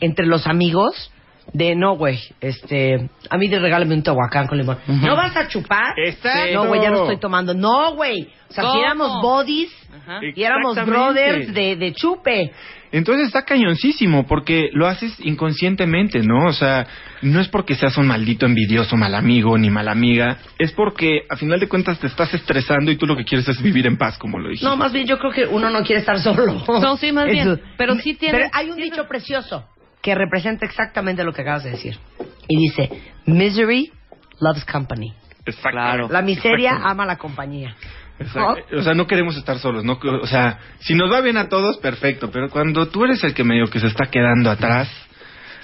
Entre 0.00 0.26
los 0.26 0.46
amigos 0.46 1.10
de 1.52 1.74
no, 1.76 1.96
güey, 1.96 2.18
este, 2.40 3.08
a 3.30 3.38
mí 3.38 3.48
de 3.48 3.58
regálame 3.58 3.94
un 3.94 4.02
tehuacán 4.02 4.46
con 4.46 4.58
limón. 4.58 4.78
¿No 4.86 5.14
vas 5.16 5.36
a 5.36 5.46
chupar? 5.48 5.94
Exacto. 6.04 6.54
No, 6.54 6.66
güey, 6.66 6.82
ya 6.82 6.90
no 6.90 7.02
estoy 7.02 7.18
tomando. 7.18 7.54
No, 7.54 7.94
güey. 7.94 8.28
O 8.50 8.52
sea, 8.52 8.70
si 8.72 8.78
éramos 8.78 9.22
bodies 9.22 9.70
Ajá. 9.96 10.20
y 10.34 10.42
éramos 10.42 10.76
brothers 10.84 11.52
de, 11.54 11.76
de 11.76 11.92
chupe. 11.92 12.52
Entonces 12.92 13.26
está 13.26 13.42
cañoncísimo 13.44 14.26
porque 14.26 14.70
lo 14.72 14.86
haces 14.86 15.18
inconscientemente, 15.20 16.20
¿no? 16.20 16.46
O 16.48 16.52
sea, 16.52 16.86
no 17.22 17.40
es 17.40 17.48
porque 17.48 17.74
seas 17.74 17.96
un 17.98 18.06
maldito 18.06 18.46
envidioso, 18.46 18.96
mal 18.96 19.14
amigo 19.14 19.58
ni 19.58 19.70
mala 19.70 19.90
amiga, 19.92 20.38
es 20.58 20.72
porque 20.72 21.22
a 21.28 21.36
final 21.36 21.58
de 21.58 21.68
cuentas 21.68 21.98
te 21.98 22.06
estás 22.06 22.32
estresando 22.34 22.90
y 22.90 22.96
tú 22.96 23.06
lo 23.06 23.16
que 23.16 23.24
quieres 23.24 23.48
es 23.48 23.60
vivir 23.60 23.86
en 23.86 23.96
paz, 23.98 24.16
como 24.18 24.38
lo 24.38 24.48
dijiste. 24.48 24.66
No, 24.66 24.76
más 24.76 24.92
bien 24.92 25.06
yo 25.06 25.18
creo 25.18 25.32
que 25.32 25.46
uno 25.46 25.68
no 25.70 25.82
quiere 25.82 26.00
estar 26.00 26.18
solo. 26.20 26.62
No, 26.80 26.96
sí, 26.96 27.10
más 27.12 27.26
bien. 27.26 27.48
Eso. 27.52 27.60
Pero 27.76 27.94
sí 27.96 28.14
tiene- 28.14 28.38
Pero 28.38 28.50
hay 28.52 28.70
un 28.70 28.76
tiene- 28.76 28.90
dicho 28.90 29.06
precioso 29.08 29.64
que 30.06 30.14
representa 30.14 30.64
exactamente 30.64 31.24
lo 31.24 31.32
que 31.32 31.42
acabas 31.42 31.64
de 31.64 31.72
decir. 31.72 31.98
Y 32.46 32.56
dice, 32.60 32.88
misery 33.26 33.90
loves 34.38 34.64
company. 34.64 35.12
Exactamente. 35.44 36.12
La 36.12 36.22
miseria 36.22 36.76
ama 36.84 37.04
la 37.04 37.16
compañía. 37.16 37.74
Exacto. 38.20 38.76
O 38.76 38.82
sea, 38.82 38.94
no 38.94 39.08
queremos 39.08 39.36
estar 39.36 39.58
solos, 39.58 39.84
¿no? 39.84 39.98
O 40.22 40.26
sea, 40.28 40.60
si 40.78 40.94
nos 40.94 41.10
va 41.10 41.20
bien 41.22 41.36
a 41.36 41.48
todos, 41.48 41.78
perfecto, 41.78 42.30
pero 42.30 42.48
cuando 42.50 42.86
tú 42.86 43.04
eres 43.04 43.24
el 43.24 43.34
que 43.34 43.42
medio 43.42 43.66
que 43.66 43.80
se 43.80 43.88
está 43.88 44.06
quedando 44.06 44.48
atrás, 44.48 44.88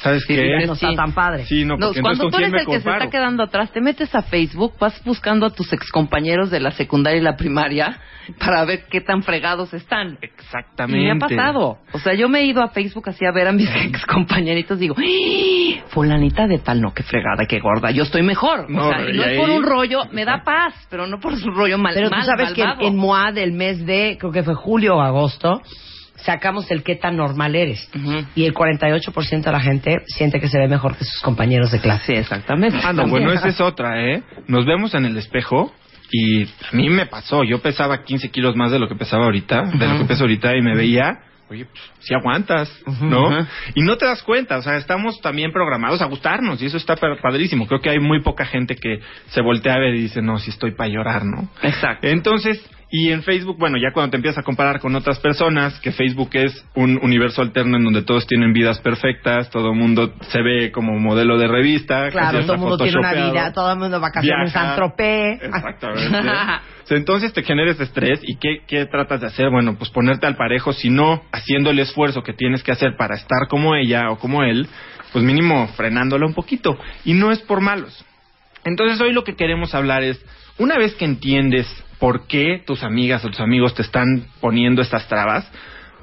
¿sabes 0.02 0.22
Sí, 0.26 0.34
qué? 0.34 0.58
sí, 0.60 0.66
No 0.66 0.72
está 0.74 0.88
Sí. 0.90 0.96
tan 0.96 1.12
padre. 1.12 1.44
Sí, 1.46 1.64
no, 1.64 1.76
No, 1.76 1.86
porque 1.88 2.00
cuando 2.02 2.28
tú 2.28 2.36
eres 2.36 2.52
el 2.52 2.66
que 2.66 2.80
se 2.80 2.90
está 2.90 3.08
quedando 3.10 3.42
atrás, 3.42 3.72
te 3.72 3.80
metes 3.80 4.14
a 4.14 4.22
Facebook, 4.22 4.74
vas 4.78 5.02
buscando 5.04 5.46
a 5.46 5.50
tus 5.50 5.72
excompañeros 5.72 6.50
de 6.50 6.60
la 6.60 6.70
secundaria 6.72 7.18
y 7.20 7.22
la 7.22 7.36
primaria 7.36 7.98
para 8.38 8.64
ver 8.64 8.84
qué 8.90 9.00
tan 9.00 9.22
fregados 9.22 9.72
están. 9.74 10.18
Exactamente. 10.20 11.00
Y 11.00 11.04
me 11.06 11.12
ha 11.12 11.16
pasado. 11.18 11.78
O 11.92 11.98
sea, 11.98 12.14
yo 12.14 12.28
me 12.28 12.40
he 12.40 12.46
ido 12.46 12.62
a 12.62 12.68
Facebook 12.68 13.08
así 13.08 13.24
a 13.24 13.32
ver 13.32 13.48
a 13.48 13.52
mis 13.52 13.68
excompañeritos 13.76 14.78
digo, 14.78 14.94
¡Ah! 14.98 15.84
fulanita 15.88 16.46
de 16.46 16.58
tal, 16.58 16.80
no, 16.80 16.92
qué 16.94 17.02
fregada, 17.02 17.46
qué 17.46 17.58
gorda, 17.60 17.90
yo 17.90 18.02
estoy 18.04 18.22
mejor. 18.22 18.68
No, 18.70 18.88
o 18.88 18.90
sea, 18.90 19.00
y 19.08 19.16
no 19.16 19.26
y 19.26 19.30
es 19.32 19.38
por 19.38 19.50
ahí- 19.50 19.56
un 19.56 19.62
rollo, 19.62 20.00
me 20.12 20.24
da 20.24 20.42
paz, 20.44 20.74
pero 20.90 21.06
no 21.06 21.18
por 21.20 21.32
un 21.32 21.54
rollo 21.54 21.78
mal, 21.78 21.94
Pero 21.94 22.08
tú 22.10 22.16
mal, 22.16 22.24
sabes 22.24 22.52
que 22.52 22.62
en, 22.62 22.80
en 22.80 22.96
MOA 22.96 23.32
del 23.32 23.52
mes 23.52 23.84
de, 23.84 24.16
creo 24.18 24.32
que 24.32 24.42
fue 24.42 24.54
julio 24.54 24.96
o 24.96 25.00
agosto, 25.00 25.60
sacamos 26.24 26.70
el 26.70 26.82
qué 26.82 26.96
tan 26.96 27.16
normal 27.16 27.54
eres. 27.54 27.88
Ujú. 27.94 28.24
Y 28.34 28.44
el 28.44 28.54
48% 28.54 29.42
de 29.42 29.52
la 29.52 29.60
gente 29.60 30.02
siente 30.06 30.40
que 30.40 30.48
se 30.48 30.58
ve 30.58 30.68
mejor 30.68 30.96
que 30.96 31.04
sus 31.04 31.20
compañeros 31.22 31.70
de 31.70 31.80
clase. 31.80 32.06
Sí, 32.06 32.12
exactamente. 32.14 32.78
Ah, 32.82 32.92
no, 32.92 33.06
bueno, 33.08 33.32
esa 33.32 33.48
es 33.48 33.60
otra, 33.60 34.02
¿eh? 34.02 34.22
Nos 34.48 34.64
vemos 34.66 34.94
en 34.94 35.04
el 35.04 35.16
espejo 35.16 35.72
y 36.10 36.44
a 36.44 36.48
mí 36.72 36.88
me 36.90 37.06
pasó. 37.06 37.42
Yo 37.44 37.60
pesaba 37.60 38.02
15 38.04 38.30
kilos 38.30 38.56
más 38.56 38.70
de 38.70 38.78
lo 38.78 38.88
que 38.88 38.94
pesaba 38.94 39.24
ahorita, 39.24 39.62
de 39.62 39.88
lo 39.88 39.98
que 39.98 40.04
peso 40.04 40.24
ahorita, 40.24 40.54
y 40.56 40.60
me 40.62 40.74
veía, 40.74 41.18
oye, 41.48 41.64
pues 41.66 41.80
si 42.00 42.14
aguantas, 42.14 42.70
¿no? 43.00 43.46
Y 43.74 43.82
no 43.82 43.96
te 43.96 44.04
das 44.06 44.22
cuenta, 44.22 44.58
o 44.58 44.62
sea, 44.62 44.76
estamos 44.76 45.20
también 45.20 45.52
programados 45.52 46.02
a 46.02 46.06
gustarnos 46.06 46.60
y 46.62 46.66
eso 46.66 46.76
está 46.76 46.96
pa- 46.96 47.16
padrísimo. 47.22 47.66
Creo 47.66 47.80
que 47.80 47.90
hay 47.90 47.98
muy 47.98 48.20
poca 48.22 48.44
gente 48.44 48.74
que 48.76 49.00
se 49.28 49.40
voltea 49.40 49.74
a 49.74 49.78
ver 49.78 49.94
y 49.94 50.02
dice, 50.02 50.20
no, 50.22 50.38
si 50.38 50.50
estoy 50.50 50.72
para 50.74 50.88
llorar, 50.90 51.24
¿no? 51.24 51.48
Exacto. 51.62 52.06
Entonces, 52.08 52.60
y 52.94 53.10
en 53.10 53.22
Facebook, 53.22 53.56
bueno, 53.58 53.78
ya 53.78 53.90
cuando 53.94 54.10
te 54.10 54.16
empiezas 54.18 54.40
a 54.40 54.42
comparar 54.42 54.78
con 54.78 54.94
otras 54.94 55.18
personas, 55.18 55.80
que 55.80 55.92
Facebook 55.92 56.28
es 56.34 56.62
un 56.74 57.00
universo 57.02 57.40
alterno 57.40 57.78
en 57.78 57.84
donde 57.84 58.02
todos 58.02 58.26
tienen 58.26 58.52
vidas 58.52 58.80
perfectas, 58.80 59.48
todo 59.48 59.70
el 59.70 59.78
mundo 59.78 60.12
se 60.28 60.42
ve 60.42 60.70
como 60.70 60.98
modelo 60.98 61.38
de 61.38 61.48
revista. 61.48 62.10
Claro, 62.10 62.42
todo 62.42 62.52
el 62.52 62.60
mundo 62.60 62.76
tiene 62.76 62.98
una 62.98 63.14
vida, 63.14 63.50
todo 63.54 63.72
el 63.72 63.78
mundo 63.78 63.98
vacaciones 63.98 64.48
en. 64.48 64.52
Saint-Tropez. 64.52 65.42
Exactamente. 65.42 66.18
Entonces 66.90 67.32
te 67.32 67.42
generes 67.42 67.80
estrés 67.80 68.20
y 68.22 68.36
¿qué, 68.36 68.60
¿qué 68.66 68.84
tratas 68.84 69.22
de 69.22 69.28
hacer? 69.28 69.48
Bueno, 69.48 69.74
pues 69.78 69.88
ponerte 69.88 70.26
al 70.26 70.36
parejo, 70.36 70.74
si 70.74 70.90
no 70.90 71.22
haciendo 71.32 71.70
el 71.70 71.78
esfuerzo 71.78 72.22
que 72.22 72.34
tienes 72.34 72.62
que 72.62 72.72
hacer 72.72 72.96
para 72.98 73.14
estar 73.14 73.48
como 73.48 73.74
ella 73.74 74.10
o 74.10 74.18
como 74.18 74.42
él, 74.42 74.68
pues 75.14 75.24
mínimo 75.24 75.66
frenándolo 75.68 76.26
un 76.26 76.34
poquito. 76.34 76.78
Y 77.06 77.14
no 77.14 77.32
es 77.32 77.38
por 77.38 77.62
malos. 77.62 78.04
Entonces 78.64 79.00
hoy 79.00 79.14
lo 79.14 79.24
que 79.24 79.34
queremos 79.34 79.74
hablar 79.74 80.02
es, 80.02 80.22
una 80.58 80.76
vez 80.76 80.94
que 80.94 81.06
entiendes 81.06 81.66
por 82.02 82.26
qué 82.26 82.60
tus 82.66 82.82
amigas 82.82 83.24
o 83.24 83.28
tus 83.28 83.38
amigos 83.38 83.76
te 83.76 83.82
están 83.82 84.26
poniendo 84.40 84.82
estas 84.82 85.06
trabas, 85.06 85.48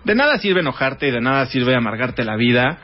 de 0.06 0.16
nada 0.16 0.38
sirve 0.38 0.62
enojarte 0.62 1.10
y 1.10 1.12
de 1.12 1.20
nada 1.20 1.46
sirve 1.48 1.76
amargarte 1.76 2.24
la 2.24 2.38
vida, 2.38 2.78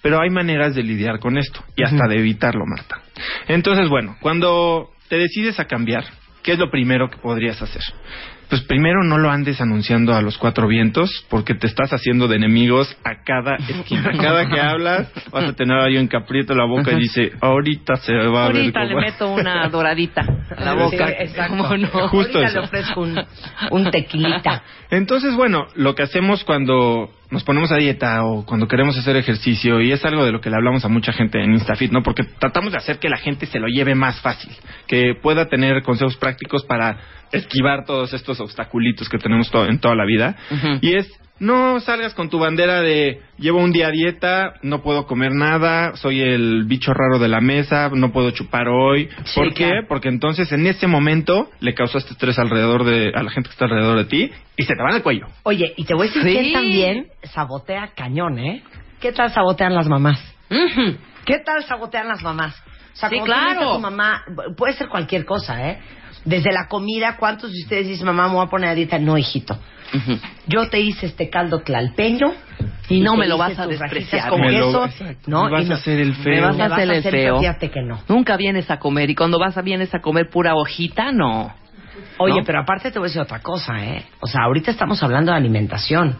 pero 0.00 0.18
hay 0.18 0.30
maneras 0.30 0.74
de 0.74 0.82
lidiar 0.82 1.18
con 1.18 1.36
esto 1.36 1.62
y 1.76 1.82
hasta 1.82 2.08
de 2.08 2.16
evitarlo, 2.16 2.64
Marta. 2.64 3.02
Entonces, 3.48 3.90
bueno, 3.90 4.16
cuando 4.18 4.92
te 5.10 5.18
decides 5.18 5.60
a 5.60 5.66
cambiar, 5.66 6.06
¿qué 6.42 6.52
es 6.52 6.58
lo 6.58 6.70
primero 6.70 7.10
que 7.10 7.18
podrías 7.18 7.60
hacer? 7.60 7.82
Pues 8.48 8.62
primero 8.62 9.02
no 9.02 9.18
lo 9.18 9.30
andes 9.30 9.60
anunciando 9.60 10.14
a 10.14 10.20
los 10.22 10.38
cuatro 10.38 10.68
vientos 10.68 11.24
porque 11.30 11.54
te 11.54 11.66
estás 11.66 11.92
haciendo 11.92 12.28
de 12.28 12.36
enemigos 12.36 12.94
a 13.04 13.22
cada 13.24 13.56
esquina. 13.56 14.12
Cada 14.20 14.48
que 14.48 14.60
hablas 14.60 15.10
vas 15.32 15.44
a 15.48 15.52
tener 15.54 15.76
a 15.78 15.84
alguien 15.84 16.08
que 16.08 16.16
aprieta 16.16 16.54
la 16.54 16.64
boca 16.66 16.92
y 16.92 16.96
dice, 17.00 17.32
ahorita 17.40 17.96
se 17.96 18.12
va 18.14 18.44
a 18.46 18.48
ver 18.48 18.56
Ahorita 18.58 18.84
le 18.84 18.94
cómo-". 18.94 19.00
meto 19.06 19.28
una 19.32 19.68
doradita 19.70 20.20
a 20.56 20.64
la 20.64 20.72
Sí, 20.72 20.78
boca. 20.96 21.08
exacto. 21.10 21.56
¿Cómo 21.58 21.76
no? 21.76 21.88
Justo 22.08 22.38
Ahorita 22.38 22.44
eso. 22.44 22.58
le 22.60 22.64
ofrezco 22.66 23.00
un, 23.00 23.20
un 23.70 23.90
tequilita. 23.90 24.62
Entonces, 24.90 25.34
bueno, 25.34 25.66
lo 25.74 25.94
que 25.94 26.02
hacemos 26.02 26.44
cuando 26.44 27.10
nos 27.34 27.42
ponemos 27.44 27.72
a 27.72 27.76
dieta 27.76 28.24
o 28.24 28.46
cuando 28.46 28.68
queremos 28.68 28.96
hacer 28.96 29.16
ejercicio, 29.16 29.80
y 29.82 29.90
es 29.90 30.04
algo 30.04 30.24
de 30.24 30.30
lo 30.32 30.40
que 30.40 30.48
le 30.50 30.56
hablamos 30.56 30.84
a 30.84 30.88
mucha 30.88 31.12
gente 31.12 31.42
en 31.42 31.52
InstaFit, 31.52 31.90
¿no? 31.90 32.02
Porque 32.02 32.22
tratamos 32.38 32.70
de 32.70 32.78
hacer 32.78 32.98
que 33.00 33.08
la 33.08 33.16
gente 33.18 33.44
se 33.46 33.58
lo 33.58 33.66
lleve 33.66 33.96
más 33.96 34.20
fácil, 34.20 34.52
que 34.86 35.14
pueda 35.20 35.46
tener 35.48 35.82
consejos 35.82 36.16
prácticos 36.16 36.64
para 36.64 36.96
esquivar 37.32 37.84
todos 37.84 38.14
estos 38.14 38.38
obstaculitos 38.40 39.08
que 39.08 39.18
tenemos 39.18 39.50
to- 39.50 39.66
en 39.66 39.80
toda 39.80 39.96
la 39.96 40.04
vida. 40.06 40.36
Y 40.80 40.94
es 40.96 41.10
no 41.40 41.80
salgas 41.80 42.14
con 42.14 42.30
tu 42.30 42.38
bandera 42.38 42.80
de 42.80 43.20
llevo 43.38 43.58
un 43.58 43.72
día 43.72 43.88
a 43.88 43.90
dieta, 43.90 44.54
no 44.62 44.82
puedo 44.82 45.06
comer 45.06 45.32
nada, 45.32 45.96
soy 45.96 46.20
el 46.20 46.64
bicho 46.64 46.92
raro 46.94 47.18
de 47.18 47.28
la 47.28 47.40
mesa, 47.40 47.90
no 47.92 48.12
puedo 48.12 48.30
chupar 48.30 48.68
hoy. 48.68 49.08
Sí, 49.24 49.34
¿Por 49.40 49.48
qué? 49.54 49.66
claro. 49.68 49.86
Porque 49.88 50.08
entonces 50.08 50.50
en 50.52 50.66
ese 50.66 50.86
momento 50.86 51.50
le 51.60 51.74
causaste 51.74 52.12
estrés 52.12 52.38
alrededor 52.38 52.84
de 52.84 53.10
a 53.14 53.22
la 53.22 53.30
gente 53.30 53.48
que 53.48 53.52
está 53.54 53.64
alrededor 53.64 53.98
de 53.98 54.04
ti 54.04 54.30
y 54.56 54.62
se 54.62 54.74
te 54.74 54.82
van 54.82 54.94
al 54.94 55.02
cuello. 55.02 55.26
Oye, 55.42 55.74
y 55.76 55.84
te 55.84 55.94
voy 55.94 56.06
a 56.06 56.10
decir 56.10 56.22
Sí. 56.22 56.32
quién 56.38 56.52
también 56.52 57.06
sabotea 57.24 57.90
cañón, 57.96 58.38
¿eh? 58.38 58.62
¿Qué 59.00 59.12
tal 59.12 59.30
sabotean 59.32 59.74
las 59.74 59.88
mamás? 59.88 60.18
¿Qué 61.24 61.38
tal 61.44 61.64
sabotean 61.64 62.08
las 62.08 62.22
mamás? 62.22 62.54
O 62.92 62.96
sea, 62.96 63.08
Sí, 63.08 63.18
claro. 63.24 63.70
a 63.72 63.74
tu 63.74 63.80
mamá, 63.80 64.22
puede 64.56 64.74
ser 64.74 64.88
cualquier 64.88 65.24
cosa, 65.24 65.68
¿eh? 65.68 65.78
Desde 66.24 66.52
la 66.52 66.68
comida, 66.68 67.16
¿cuántos 67.18 67.52
de 67.52 67.58
ustedes 67.62 67.88
dicen, 67.88 68.06
mamá, 68.06 68.28
me 68.28 68.34
voy 68.34 68.46
a 68.46 68.50
poner 68.50 68.70
a 68.70 68.74
dieta? 68.74 68.98
No, 68.98 69.18
hijito. 69.18 69.58
Yo 70.46 70.68
te 70.68 70.80
hice 70.80 71.06
este 71.06 71.30
caldo 71.30 71.60
tlalpeño 71.60 72.32
Y 72.88 73.00
no 73.00 73.16
me 73.16 73.26
lo 73.26 73.38
vas 73.38 73.58
a 73.58 73.66
despreciar. 73.66 74.28
con 74.28 74.40
Me 74.40 74.50
queso, 74.50 74.84
exacto. 74.84 75.22
¿no? 75.30 75.44
Me 75.44 75.50
vas 75.50 75.66
Y 75.68 75.72
a 75.72 75.74
hacer 75.76 76.00
el 76.00 76.14
feo. 76.14 76.34
Me 76.34 76.40
vas 76.40 76.60
a 76.60 76.64
hacer 76.74 76.90
el 76.90 76.98
hacer 76.98 77.12
feo. 77.12 77.38
fíjate 77.40 77.70
que 77.70 77.82
no. 77.82 78.00
Nunca 78.08 78.36
vienes 78.36 78.70
a 78.70 78.78
comer 78.78 79.10
y 79.10 79.14
cuando 79.14 79.38
vas 79.38 79.56
a 79.56 79.62
vienes 79.62 79.94
a 79.94 80.00
comer 80.00 80.28
pura 80.30 80.54
hojita, 80.54 81.12
no. 81.12 81.52
Oye, 82.18 82.38
¿No? 82.40 82.44
pero 82.44 82.60
aparte 82.60 82.90
te 82.90 82.98
voy 82.98 83.06
a 83.06 83.08
decir 83.08 83.22
otra 83.22 83.40
cosa, 83.40 83.82
¿eh? 83.84 84.04
O 84.20 84.26
sea, 84.26 84.42
ahorita 84.44 84.70
estamos 84.70 85.02
hablando 85.02 85.30
de 85.32 85.38
alimentación, 85.38 86.16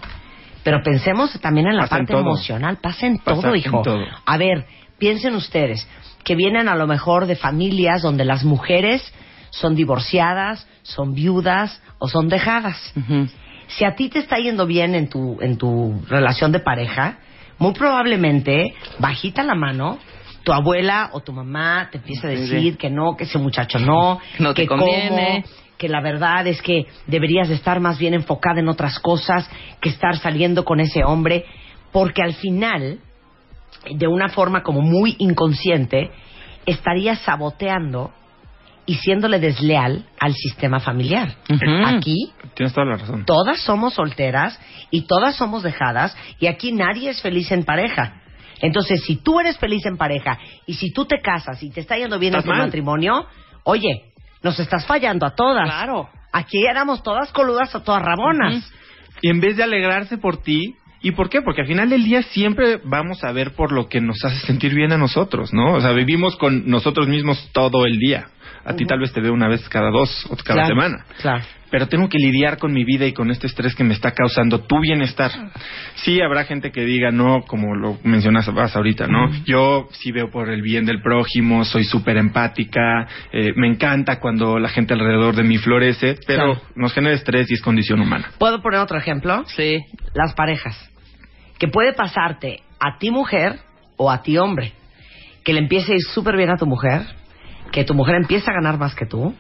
pero 0.63 0.83
pensemos 0.83 1.39
también 1.41 1.67
en 1.69 1.77
la 1.77 1.83
en 1.85 1.89
parte 1.89 2.13
todo. 2.13 2.21
emocional. 2.23 2.79
Pasa 2.81 3.07
en 3.07 3.19
todo, 3.19 3.49
en 3.51 3.57
hijo. 3.57 3.83
todo. 3.83 4.05
A 4.25 4.37
ver, 4.39 4.67
piensen 4.99 5.35
ustedes 5.35 5.87
que 6.25 6.35
vienen 6.37 6.69
a 6.69 6.75
lo 6.77 6.87
mejor 6.87 7.27
de 7.27 7.37
familias 7.37 8.03
donde 8.03 8.25
las 8.25 8.45
mujeres 8.45 9.13
son 9.51 9.75
divorciadas, 9.75 10.67
son 10.83 11.13
viudas 11.15 11.81
o 11.99 12.09
son 12.09 12.29
dejadas. 12.29 12.93
Ujú. 12.97 13.27
Si 13.69 13.85
a 13.85 13.95
ti 13.95 14.09
te 14.09 14.19
está 14.21 14.37
yendo 14.37 14.67
bien 14.67 14.95
en 14.95 15.09
tu, 15.09 15.39
en 15.41 15.57
tu 15.57 16.03
relación 16.09 16.53
de 16.53 16.61
pareja, 16.61 17.19
muy 17.59 17.73
probablemente, 17.73 18.75
bajita 18.99 19.43
la 19.43 19.55
mano, 19.55 19.99
tu 20.43 20.53
abuela 20.53 21.11
o 21.13 21.21
tu 21.21 21.33
mamá 21.33 21.89
te 21.91 21.99
empieza 21.99 22.27
a 22.29 22.31
decir 22.31 22.73
sí. 22.73 22.79
que 22.79 22.91
no, 22.91 23.17
que 23.17 23.25
ese 23.25 23.39
muchacho 23.39 23.79
no, 23.79 24.21
No 24.39 24.55
te 24.55 24.63
que 24.63 24.69
conviene. 24.69 25.43
cómo, 25.45 25.65
que 25.79 25.89
la 25.89 26.01
verdad 26.01 26.47
es 26.47 26.61
que 26.63 26.87
deberías 27.07 27.49
de 27.49 27.55
estar 27.55 27.81
más 27.81 27.99
bien 27.99 28.15
enfocada 28.15 28.61
en 28.61 28.69
otras 28.69 28.99
cosas 29.01 29.49
que 29.81 29.89
estar 29.89 30.17
saliendo 30.19 30.65
con 30.65 30.81
ese 30.81 31.05
hombre, 31.05 31.47
porque 31.93 32.23
al 32.23 32.35
final, 32.35 33.01
de 33.91 34.07
una 34.07 34.29
forma 34.29 34.63
como 34.63 34.83
muy 34.83 35.17
inconsciente, 35.19 36.11
estarías 36.67 37.21
saboteando 37.21 38.13
y 38.87 38.95
siéndole 38.97 39.39
desleal 39.39 40.07
al 40.21 40.35
sistema 40.35 40.81
familiar. 40.81 41.37
Aquí 41.87 42.33
Tienes 42.55 42.73
toda 42.73 42.87
la 42.87 42.97
razón. 42.97 43.25
todas 43.25 43.61
somos 43.61 43.95
solteras 43.95 44.59
y 44.91 45.07
todas 45.07 45.37
somos 45.37 45.63
dejadas 45.63 46.17
y 46.39 46.47
aquí 46.47 46.73
nadie 46.73 47.11
es 47.11 47.23
feliz 47.23 47.51
en 47.53 47.65
pareja. 47.65 48.21
Entonces, 48.61 49.03
si 49.05 49.17
tú 49.17 49.41
eres 49.41 49.59
feliz 49.59 49.85
en 49.87 49.97
pareja 49.97 50.39
y 50.67 50.75
si 50.75 50.93
tú 50.93 51.05
te 51.07 51.21
casas 51.21 51.63
y 51.63 51.71
te 51.71 51.81
está 51.81 51.97
yendo 51.97 52.19
bien 52.19 52.35
en 52.35 52.43
tu 52.43 52.49
mal. 52.49 52.59
matrimonio, 52.59 53.27
oye, 53.65 54.13
nos 54.43 54.59
estás 54.61 54.87
fallando 54.87 55.27
a 55.27 55.35
todas. 55.35 55.65
Claro. 55.65 56.09
Aquí 56.33 56.65
éramos 56.67 57.03
todas 57.03 57.33
coludas 57.33 57.75
o 57.75 57.83
todas 57.83 58.03
rabonas. 58.03 58.71
Y 59.23 59.31
en 59.31 59.41
vez 59.41 59.57
de 59.57 59.65
alegrarse 59.65 60.19
por 60.19 60.43
ti, 60.43 60.75
¿y 61.01 61.13
por 61.13 61.29
qué? 61.29 61.41
Porque 61.43 61.63
al 61.63 61.67
final 61.67 61.91
del 61.91 62.05
día 62.05 62.23
siempre 62.23 62.81
vamos 62.85 63.25
a 63.25 63.33
ver 63.33 63.55
por 63.55 63.73
lo 63.73 63.89
que 63.89 64.01
nos 64.01 64.25
hace 64.25 64.47
sentir 64.47 64.75
bien 64.75 64.93
a 64.93 64.99
nosotros, 64.99 65.53
¿no? 65.53 65.75
O 65.75 65.81
sea, 65.81 65.93
vivimos 65.93 66.37
con 66.37 66.69
nosotros 66.69 67.09
mismos 67.09 67.51
todo 67.53 67.87
el 67.87 67.99
día. 67.99 68.29
A 68.65 68.75
ti 68.75 68.85
tal 68.87 68.99
vez 69.01 69.13
te 69.13 69.21
veo 69.21 69.33
una 69.33 69.49
vez 69.49 69.69
cada 69.69 69.91
dos 69.91 70.27
o 70.31 70.37
cada 70.37 70.61
Claro, 70.61 70.69
semana. 70.69 71.05
Claro. 71.21 71.45
Pero 71.71 71.89
tengo 71.89 72.09
que 72.09 72.19
lidiar 72.19 72.57
con 72.59 72.73
mi 72.73 72.85
vida 72.85 73.05
y 73.05 73.13
con 73.13 73.31
este 73.33 73.47
estrés 73.49 73.75
que 73.75 73.83
me 73.83 73.95
está 73.95 74.13
causando 74.13 74.61
tu 74.61 74.79
bienestar. 74.81 75.31
Sí, 75.97 76.21
habrá 76.21 76.45
gente 76.45 76.71
que 76.71 76.85
diga, 76.85 77.11
no, 77.11 77.43
como 77.43 77.75
lo 77.75 77.99
mencionas 78.05 78.47
vas 78.55 78.77
ahorita, 78.77 79.07
¿no? 79.09 79.29
Yo 79.45 79.89
sí 79.91 80.13
veo 80.13 80.31
por 80.31 80.51
el 80.51 80.63
bien 80.63 80.85
del 80.87 81.03
prójimo, 81.03 81.65
soy 81.65 81.83
súper 81.85 82.17
empática, 82.17 83.09
eh, 83.33 83.53
me 83.57 83.67
encanta 83.69 84.21
cuando 84.21 84.59
la 84.59 84.69
gente 84.69 84.95
alrededor 84.95 85.35
de 85.35 85.43
mí 85.43 85.59
florece, 85.59 86.17
pero 86.27 86.55
Claro. 86.55 86.61
nos 86.77 86.93
genera 86.93 87.15
estrés 87.17 87.51
y 87.51 87.55
es 87.55 87.61
condición 87.63 88.01
humana. 88.01 88.31
¿Puedo 88.39 88.63
poner 88.63 88.79
otro 88.81 88.97
ejemplo? 88.97 89.43
Sí. 89.47 89.79
Las 90.15 90.33
parejas. 90.35 90.91
Que 91.59 91.67
puede 91.69 91.93
pasarte 91.93 92.61
a 92.79 92.99
ti 92.99 93.11
mujer 93.11 93.59
o 93.97 94.11
a 94.13 94.23
ti 94.23 94.39
hombre. 94.39 94.73
Que 95.45 95.53
le 95.53 95.59
empiece 95.61 95.93
a 95.93 95.97
ir 95.97 96.03
súper 96.03 96.37
bien 96.37 96.51
a 96.51 96.57
tu 96.57 96.67
mujer, 96.67 97.03
que 97.75 97.85
tu 97.85 97.93
mujer 97.93 98.15
empieza 98.15 98.53
a 98.53 98.55
ganar 98.55 98.79
más 98.79 98.95
que 98.95 99.05
tú. 99.05 99.35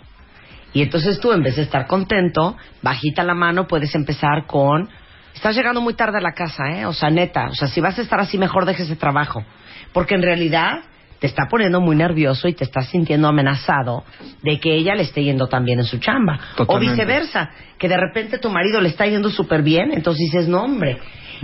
Y 0.73 0.83
entonces 0.83 1.21
tú, 1.21 1.31
en 1.33 1.45
vez 1.45 1.55
de 1.55 1.63
estar 1.63 1.87
contento, 1.87 2.57
bajita 2.83 3.23
la 3.23 3.33
mano, 3.35 3.69
puedes 3.69 3.95
empezar 3.95 4.47
con... 4.47 4.89
Estás 5.33 5.55
llegando 5.55 5.81
muy 5.81 5.95
tarde 5.95 6.19
a 6.19 6.21
la 6.21 6.33
casa, 6.33 6.65
¿eh? 6.73 6.85
O 6.87 6.93
sea, 6.93 7.11
neta. 7.11 7.47
O 7.47 7.55
sea, 7.55 7.69
si 7.69 7.81
vas 7.81 7.97
a 7.97 8.03
estar 8.03 8.19
así, 8.19 8.37
mejor 8.37 8.65
deje 8.67 8.83
ese 8.83 8.97
trabajo. 8.97 9.45
Porque 9.93 10.17
en 10.17 10.23
realidad 10.23 10.81
te 11.21 11.29
está 11.29 11.45
poniendo 11.49 11.81
muy 11.81 11.95
nervioso 11.95 12.49
y 12.49 12.55
te 12.55 12.65
estás 12.65 12.89
sintiendo 12.89 13.29
amenazado 13.29 14.03
de 14.43 14.59
que 14.59 14.75
ella 14.75 14.97
le 14.97 15.03
esté 15.03 15.23
yendo 15.23 15.47
tan 15.47 15.65
bien 15.65 15.79
en 15.79 15.85
su 15.85 15.99
chamba. 15.99 16.39
Totalmente. 16.57 16.75
O 16.75 16.91
viceversa, 16.91 17.51
que 17.79 17.89
de 17.89 17.97
repente 17.97 18.39
tu 18.39 18.51
marido 18.51 18.81
le 18.81 18.89
está 18.89 19.07
yendo 19.07 19.31
súper 19.31 19.63
bien, 19.63 19.93
entonces 19.93 20.19
dices, 20.33 20.49
no, 20.49 20.65
hombre, 20.65 20.99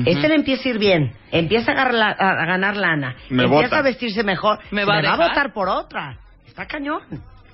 este 0.04 0.28
le 0.28 0.34
empieza 0.34 0.68
a 0.68 0.72
ir 0.72 0.78
bien, 0.80 1.12
empieza 1.30 1.70
a, 1.70 1.74
agarrar 1.74 1.94
la- 1.94 2.16
a- 2.18 2.42
a 2.42 2.46
ganar 2.46 2.76
lana, 2.76 3.14
Me 3.28 3.44
empieza 3.44 3.64
bota. 3.66 3.78
a 3.78 3.82
vestirse 3.82 4.22
mejor, 4.24 4.58
¿Me 4.72 4.84
va 4.84 4.98
a 4.98 5.02
va 5.02 5.12
a 5.14 5.28
votar 5.28 5.52
por 5.52 5.68
otra. 5.68 6.16
Está 6.62 6.66
cañón. 6.78 7.00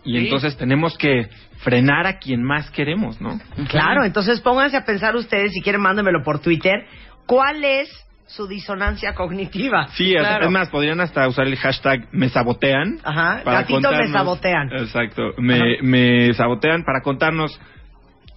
Y 0.05 0.13
Sí. 0.19 0.25
entonces 0.25 0.57
tenemos 0.57 0.97
que 0.99 1.29
frenar 1.59 2.07
a 2.07 2.19
quien 2.19 2.43
más 2.43 2.71
queremos, 2.71 3.21
¿no? 3.21 3.39
Claro, 3.69 4.05
entonces 4.05 4.41
pónganse 4.41 4.77
a 4.77 4.85
pensar 4.85 5.17
ustedes, 5.17 5.53
si 5.53 5.61
quieren 5.63 5.81
mándemelo 5.81 6.23
por 6.23 6.41
Twitter, 6.41 6.87
¿cuál 7.27 7.65
es 7.65 7.89
su 8.27 8.47
disonancia 8.47 9.15
cognitiva? 9.15 9.89
Sí, 9.95 10.13
Claro. 10.13 10.47
es 10.47 10.51
más, 10.51 10.69
podrían 10.71 11.01
hasta 11.01 11.27
usar 11.29 11.47
el 11.47 11.57
hashtag 11.57 12.09
me 12.13 12.29
sabotean. 12.29 12.99
Ajá, 13.05 13.43
para 13.45 13.61
gatito 13.63 13.91
me 13.93 14.09
sabotean. 14.09 14.73
Exacto, 14.73 15.23
me, 15.39 15.81
me 15.83 16.33
sabotean 16.35 16.83
para 16.85 17.01
contarnos 17.03 17.61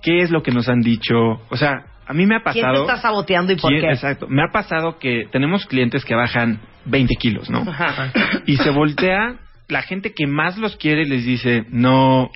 qué 0.04 0.22
es 0.22 0.32
lo 0.32 0.42
que 0.44 0.52
nos 0.52 0.68
han 0.70 0.82
dicho. 0.82 1.16
O 1.50 1.56
sea, 1.58 1.84
a 2.08 2.14
mí 2.14 2.26
me 2.26 2.36
ha 2.36 2.40
¿Quién 2.52 2.64
pasado... 2.66 2.86
te 2.86 2.92
está 2.92 3.02
saboteando 3.02 3.54
y 3.54 3.58
por 3.58 3.70
¿Quién? 3.72 3.82
qué? 3.82 3.90
Exacto, 3.92 4.28
me 4.28 4.44
ha 4.44 4.52
pasado 4.52 4.98
que 4.98 5.28
tenemos 5.32 5.66
clientes 5.68 6.04
que 6.06 6.16
bajan 6.16 6.60
20 6.86 7.16
kilos, 7.16 7.50
¿no? 7.50 7.60
Ajá. 7.60 8.12
Y 8.48 8.58
se 8.58 8.70
voltea 8.72 9.36
la 9.70 9.82
gente 9.84 10.14
que 10.14 10.28
más 10.28 10.58
los 10.58 10.76
quiere 10.76 11.06
les 11.06 11.26
dice, 11.26 11.66
no, 11.70 12.30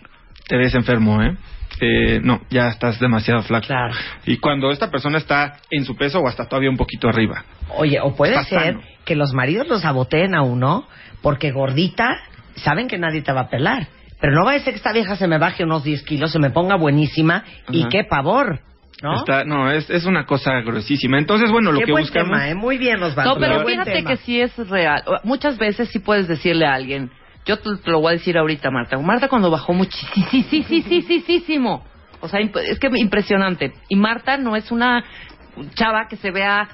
te 0.47 0.57
ves 0.57 0.73
enfermo, 0.75 1.21
¿eh? 1.21 1.35
Eh, 1.81 2.21
no, 2.23 2.41
ya 2.49 2.69
estás 2.69 2.99
demasiado 2.99 3.41
flaco. 3.41 3.67
Claro. 3.67 3.93
Y 4.25 4.37
cuando 4.37 4.71
esta 4.71 4.91
persona 4.91 5.17
está 5.17 5.57
en 5.71 5.83
su 5.85 5.95
peso 5.95 6.19
o 6.19 6.27
hasta 6.27 6.47
todavía 6.47 6.69
un 6.69 6.77
poquito 6.77 7.09
arriba. 7.09 7.43
Oye, 7.75 7.99
o 7.99 8.15
puede 8.15 8.41
ser 8.43 8.59
sano. 8.59 8.81
que 9.03 9.15
los 9.15 9.33
maridos 9.33 9.67
los 9.67 9.81
saboteen 9.81 10.35
a 10.35 10.43
uno 10.43 10.87
porque 11.21 11.51
gordita 11.51 12.19
saben 12.55 12.87
que 12.87 12.97
nadie 12.97 13.21
te 13.21 13.33
va 13.33 13.41
a 13.41 13.49
pelar. 13.49 13.87
Pero 14.21 14.35
no 14.35 14.45
va 14.45 14.53
a 14.53 14.59
ser 14.59 14.73
que 14.73 14.77
esta 14.77 14.93
vieja 14.93 15.15
se 15.15 15.27
me 15.27 15.37
baje 15.37 15.63
unos 15.63 15.83
10 15.83 16.03
kilos, 16.03 16.31
se 16.31 16.39
me 16.39 16.51
ponga 16.51 16.75
buenísima 16.75 17.43
y 17.69 17.89
qué 17.89 18.05
pavor, 18.05 18.61
¿no? 19.01 19.17
Está, 19.17 19.43
no, 19.43 19.69
es, 19.69 19.89
es 19.89 20.05
una 20.05 20.25
cosa 20.25 20.61
gruesísima. 20.61 21.17
Entonces, 21.17 21.51
bueno, 21.51 21.73
lo 21.73 21.79
qué 21.79 21.85
que 21.85 21.91
buen 21.91 22.03
buscamos... 22.03 22.29
tema, 22.31 22.49
¿eh? 22.49 22.55
Muy 22.55 22.77
bien, 22.77 23.03
Osvaldo. 23.03 23.33
No, 23.33 23.39
pero 23.39 23.65
fíjate 23.65 23.91
tema. 23.91 24.09
que 24.11 24.17
sí 24.17 24.39
es 24.39 24.55
real. 24.69 25.03
Muchas 25.25 25.57
veces 25.57 25.89
sí 25.89 25.99
puedes 25.99 26.29
decirle 26.29 26.65
a 26.65 26.73
alguien, 26.73 27.11
yo 27.45 27.59
te, 27.59 27.77
te 27.77 27.91
lo 27.91 27.99
voy 28.01 28.09
a 28.11 28.17
decir 28.17 28.37
ahorita, 28.37 28.71
Marta. 28.71 28.97
Marta 28.99 29.27
cuando 29.27 29.49
bajó 29.51 29.73
muchísimo. 29.73 30.11
O 32.21 32.27
sea, 32.27 32.39
es 32.39 32.79
que 32.79 32.89
impresionante. 32.95 33.73
Y 33.89 33.95
Marta 33.95 34.37
no 34.37 34.55
es 34.55 34.71
una 34.71 35.03
chava 35.75 36.07
que 36.07 36.15
se 36.15 36.31
vea 36.31 36.69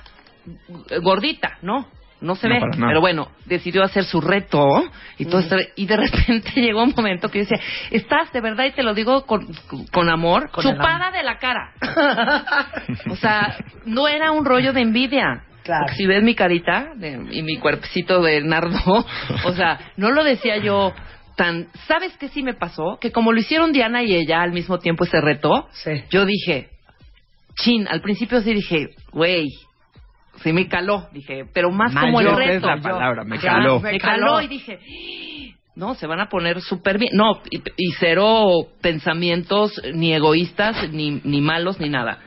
gordita, 1.02 1.58
¿no? 1.62 1.88
No 2.22 2.36
se 2.36 2.50
No, 2.50 2.56
ve. 2.56 2.62
Pero 2.78 3.02
bueno, 3.02 3.30
decidió 3.46 3.84
hacer 3.84 4.04
su 4.04 4.20
reto 4.20 4.84
y 5.18 5.26
todo 5.26 5.40
esto, 5.40 5.56
y 5.76 5.86
de 5.86 5.98
repente 6.06 6.52
llegó 6.62 6.84
un 6.84 6.94
momento 6.96 7.30
que 7.30 7.40
dice, 7.40 7.56
estás 7.92 8.32
de 8.34 8.42
verdad 8.42 8.66
y 8.66 8.72
te 8.72 8.84
lo 8.84 8.94
digo 8.94 9.26
con, 9.26 9.48
con 9.92 10.10
amor, 10.10 10.52
Con 10.52 10.64
chupada 10.64 11.12
de 11.12 11.24
la 11.24 11.38
cara. 11.38 11.72
O 13.10 13.16
sea, 13.16 13.58
no 13.86 14.08
era 14.08 14.32
un 14.32 14.46
rollo 14.46 14.74
de 14.74 14.82
envidia. 14.82 15.44
Claro. 15.70 15.94
Si 15.96 16.06
ves 16.08 16.24
mi 16.24 16.34
carita 16.36 16.94
de- 16.96 17.28
y 17.32 17.44
mi 17.44 17.58
cuerpecito 17.58 18.22
de 18.24 18.42
nardo, 18.42 19.06
o 19.46 19.52
sea, 19.54 19.80
no 19.98 20.12
lo 20.12 20.24
decía 20.24 20.58
yo 20.58 20.94
tan... 21.36 21.68
¿Sabes 21.88 22.18
qué 22.18 22.28
sí 22.30 22.42
me 22.44 22.54
pasó? 22.56 22.98
Que 23.00 23.12
como 23.12 23.32
lo 23.32 23.40
hicieron 23.40 23.72
Diana 23.72 24.02
y 24.04 24.16
ella 24.16 24.42
al 24.42 24.52
mismo 24.52 24.80
tiempo 24.80 25.04
ese 25.04 25.22
reto, 25.22 25.68
Sí. 25.72 25.92
yo 26.10 26.26
dije, 26.26 26.70
chin, 27.56 27.88
al 27.88 28.02
principio 28.02 28.42
sí 28.42 28.54
dije, 28.54 28.90
güey, 29.12 29.50
sí 30.44 30.54
me 30.54 30.68
caló, 30.68 31.08
dije, 31.14 31.46
pero 31.54 31.70
más 31.72 31.94
como 31.96 32.20
el 32.22 32.36
reto. 32.36 32.52
es 32.52 32.62
la 32.64 32.78
palabra, 32.82 33.24
me 33.24 33.38
caló. 33.40 33.80
Me 33.80 33.98
caló. 34.00 34.42
y 34.42 34.48
dije, 34.48 34.80
no, 35.80 35.96
se 35.96 36.06
van 36.06 36.20
a 36.20 36.28
poner 36.30 36.62
súper 36.62 36.98
bien. 37.00 37.12
No, 37.16 37.42
y, 37.50 37.58
y 37.78 37.92
cero 38.00 38.68
pensamientos 38.82 39.82
ni 39.94 40.14
egoístas, 40.14 40.92
ni, 40.92 41.22
ni 41.24 41.42
malos, 41.42 41.80
ni 41.80 41.90
nada. 41.90 42.20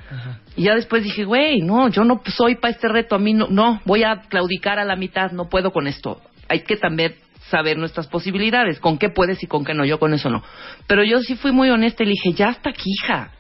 Y 0.57 0.65
ya 0.65 0.75
después 0.75 1.05
dije, 1.05 1.25
güey, 1.25 1.61
no, 1.61 1.89
yo 1.89 2.03
no 2.05 2.21
soy 2.27 2.57
para 2.57 2.73
este 2.73 2.89
reto, 2.89 3.15
a 3.15 3.19
mí 3.19 3.35
no, 3.35 3.47
no, 3.49 3.81
voy 3.85 4.03
a 4.05 4.23
claudicar 4.29 4.79
a 4.79 4.85
la 4.85 4.97
mitad, 4.97 5.31
no 5.33 5.49
puedo 5.49 5.71
con 5.71 5.87
esto. 5.87 6.21
Hay 6.49 6.61
que 6.65 6.77
también 6.77 7.15
saber 7.51 7.77
nuestras 7.79 8.07
posibilidades, 8.09 8.81
con 8.81 8.99
qué 8.99 9.09
puedes 9.11 9.43
y 9.43 9.47
con 9.47 9.65
qué 9.65 9.75
no, 9.75 9.85
yo 9.85 9.99
con 9.99 10.15
eso 10.15 10.31
no. 10.31 10.43
Pero 10.87 11.05
yo 11.05 11.21
sí 11.21 11.37
fui 11.37 11.53
muy 11.53 11.69
honesta 11.71 12.03
y 12.03 12.07
le 12.07 12.13
dije, 12.13 12.33
ya 12.33 12.49
hasta 12.49 12.71
aquí, 12.71 12.91
hija. 13.03 13.31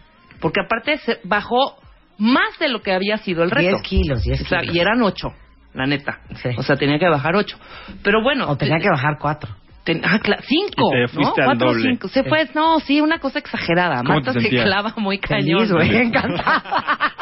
Porque 0.40 0.60
aparte 0.64 0.98
se 0.98 1.20
bajó 1.24 1.76
más 2.18 2.58
de 2.60 2.68
lo 2.68 2.82
que 2.82 2.92
había 2.92 3.16
sido 3.18 3.42
el 3.42 3.50
reto. 3.50 3.78
10 3.78 3.82
kilos, 3.82 4.22
10 4.22 4.42
O 4.42 4.44
sea, 4.46 4.60
kilos. 4.60 4.74
y 4.76 4.80
eran 4.80 5.02
ocho, 5.02 5.32
la 5.74 5.86
neta. 5.86 6.20
Sí. 6.42 6.50
O 6.58 6.62
sea, 6.62 6.76
tenía 6.76 6.98
que 6.98 7.08
bajar 7.08 7.34
ocho. 7.36 7.56
Pero 8.02 8.22
bueno. 8.22 8.48
O 8.50 8.56
tenía 8.56 8.76
te- 8.76 8.82
que 8.82 8.90
bajar 8.90 9.16
4. 9.18 9.56
Ten- 9.84 10.02
ah, 10.04 10.18
cinco. 10.46 10.90
Y 10.94 11.06
te 11.06 11.20
¿no? 11.20 11.28
al 11.28 11.34
Cuatro, 11.44 11.66
doble. 11.68 11.90
cinco. 11.90 12.08
Se 12.08 12.24
fue, 12.24 12.48
no, 12.54 12.80
sí, 12.80 13.00
una 13.00 13.18
cosa 13.18 13.38
exagerada. 13.38 13.98
¿Cómo 14.02 14.14
Marta 14.14 14.32
te 14.32 14.40
se 14.40 14.48
clava 14.50 14.94
muy 14.96 15.18
cañón. 15.18 15.66
Feliz, 15.68 15.72
güey, 15.72 15.96
encantada. 15.96 16.62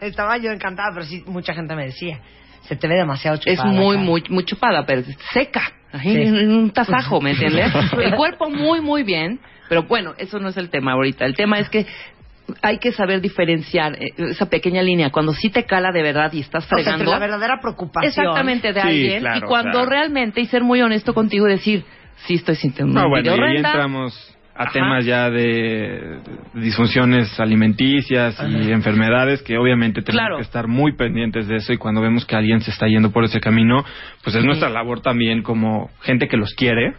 Estaba 0.00 0.36
yo 0.38 0.52
encantada, 0.52 0.90
pero 0.94 1.06
sí, 1.06 1.24
mucha 1.26 1.54
gente 1.54 1.74
me 1.74 1.86
decía, 1.86 2.20
se 2.62 2.76
te 2.76 2.86
ve 2.86 2.94
demasiado 2.96 3.36
Es 3.44 3.56
chupada. 3.56 3.72
muy, 3.72 3.96
acá". 3.96 4.04
muy, 4.04 4.24
muy 4.28 4.44
chupada, 4.44 4.86
pero 4.86 5.02
seca. 5.32 5.72
Ahí 5.92 6.14
Sí. 6.14 6.22
en 6.22 6.52
un 6.52 6.70
tasajo, 6.70 7.20
¿me 7.20 7.30
entiendes? 7.32 7.72
El 8.00 8.14
cuerpo 8.14 8.48
muy, 8.50 8.80
muy 8.80 9.02
bien, 9.02 9.40
pero 9.68 9.84
bueno, 9.84 10.14
eso 10.18 10.38
no 10.38 10.48
es 10.48 10.56
el 10.56 10.70
tema 10.70 10.92
ahorita. 10.92 11.24
El 11.24 11.34
tema 11.34 11.58
es 11.58 11.68
que 11.68 11.86
hay 12.62 12.78
que 12.78 12.92
saber 12.92 13.20
diferenciar 13.20 13.94
eh, 14.02 14.12
esa 14.16 14.48
pequeña 14.48 14.82
línea. 14.82 15.10
Cuando 15.10 15.32
sí 15.32 15.50
te 15.50 15.64
cala 15.64 15.90
de 15.92 16.02
verdad 16.02 16.32
y 16.32 16.40
estás 16.40 16.64
O 16.64 16.68
sea, 16.68 16.78
fregando. 16.78 17.10
la 17.10 17.18
verdadera 17.18 17.58
preocupación. 17.60 18.08
exactamente 18.10 18.72
de 18.72 18.80
Sí, 18.80 18.86
alguien. 18.88 19.20
claro, 19.20 19.38
y 19.38 19.40
cuando 19.42 19.84
realmente, 19.84 20.40
y 20.40 20.46
ser 20.46 20.62
muy 20.62 20.80
honesto 20.82 21.14
contigo 21.14 21.46
y 21.48 21.52
decir, 21.52 21.84
sí 22.26 22.34
estoy 22.34 22.56
sintiendo 22.56 23.00
No, 23.00 23.08
bueno, 23.08 23.34
y 23.36 23.40
ahí 23.40 23.56
entramos 23.56 24.34
a 24.54 24.62
Ajá. 24.64 24.72
temas 24.72 25.04
ya 25.04 25.30
de 25.30 26.18
disfunciones 26.54 27.38
alimenticias 27.38 28.36
y 28.42 28.72
enfermedades 28.72 29.40
que 29.42 29.56
obviamente 29.56 30.02
tenemos 30.02 30.20
Claro. 30.20 30.36
que 30.38 30.42
estar 30.42 30.66
muy 30.66 30.96
pendientes 30.96 31.46
de 31.46 31.56
eso 31.56 31.72
y 31.72 31.76
cuando 31.76 32.00
vemos 32.00 32.24
que 32.26 32.34
alguien 32.34 32.60
se 32.60 32.70
está 32.72 32.86
yendo 32.88 33.12
por 33.12 33.24
ese 33.24 33.40
camino, 33.40 33.84
pues 34.24 34.34
es 34.34 34.44
nuestra 34.44 34.68
labor 34.68 35.00
también 35.00 35.42
como 35.42 35.90
gente 36.02 36.26
que 36.26 36.36
los 36.36 36.54
quiere, 36.54 36.94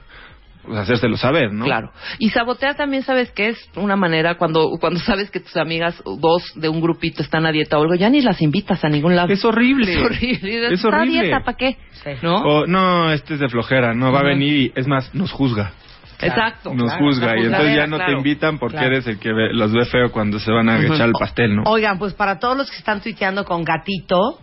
pues 0.66 0.78
hacérselo 0.78 1.18
saber, 1.18 1.52
¿no? 1.54 1.66
Claro. 1.66 1.92
Y 2.20 2.30
sabotear 2.30 2.76
también, 2.76 3.04
¿sabes 3.04 3.32
qué? 3.32 3.50
Es 3.50 3.70
una 3.76 3.96
manera 3.96 4.36
cuando 4.36 4.70
cuando 4.80 5.00
sabes 5.00 5.32
que 5.32 5.40
tus 5.40 5.56
amigas, 5.58 6.02
dos 6.06 6.44
de 6.56 6.70
un 6.70 6.82
grupito 6.82 7.24
están 7.24 7.46
a 7.46 7.52
dieta 7.52 7.78
o 7.78 7.82
algo, 7.82 7.96
ya 7.96 8.10
ni 8.10 8.22
las 8.22 8.42
invitas 8.42 8.84
a 8.84 8.90
ningún 8.90 9.16
lado. 9.16 9.32
Es 9.34 9.44
horrible. 9.46 9.94
Es 10.00 10.04
horrible. 10.04 10.66
Es 10.68 10.72
"¿Está 10.74 10.88
a 10.88 11.00
horrible. 11.02 11.22
dieta 11.22 11.40
para 11.44 11.58
qué? 11.58 11.78
Sí. 12.04 12.10
¿No? 12.22 12.36
O 12.44 12.68
no, 12.68 13.12
este 13.12 13.36
es 13.36 13.40
de 13.40 13.50
flojera, 13.50 13.94
no 13.94 14.12
va 14.12 14.20
a 14.20 14.24
venir 14.24 14.54
y 14.58 14.72
es 14.76 14.88
más, 14.88 15.14
nos 15.16 15.32
juzga. 15.32 15.72
Exacto. 16.22 16.74
Nos 16.74 16.90
claro, 16.90 17.06
juzga 17.06 17.38
y 17.40 17.46
entonces 17.46 17.76
ya 17.78 17.88
no 17.88 17.98
te 17.98 18.12
invitan 18.12 18.60
porque 18.60 18.76
Claro. 18.78 18.94
eres 18.96 19.08
el 19.08 19.20
que 19.20 19.32
ve- 19.32 19.54
los 19.54 19.72
ve 19.72 19.86
feo 19.86 20.12
cuando 20.12 20.38
se 20.38 20.52
van 20.52 20.68
a 20.68 20.78
Ujú. 20.78 20.94
echar 20.94 21.08
el 21.08 21.14
pastel, 21.14 21.56
¿no? 21.56 21.64
Oigan, 21.66 21.98
pues 21.98 22.14
para 22.14 22.40
todos 22.40 22.58
los 22.58 22.70
que 22.70 22.76
están 22.78 23.00
tuiteando 23.02 23.46
con 23.46 23.64
gatito, 23.64 24.40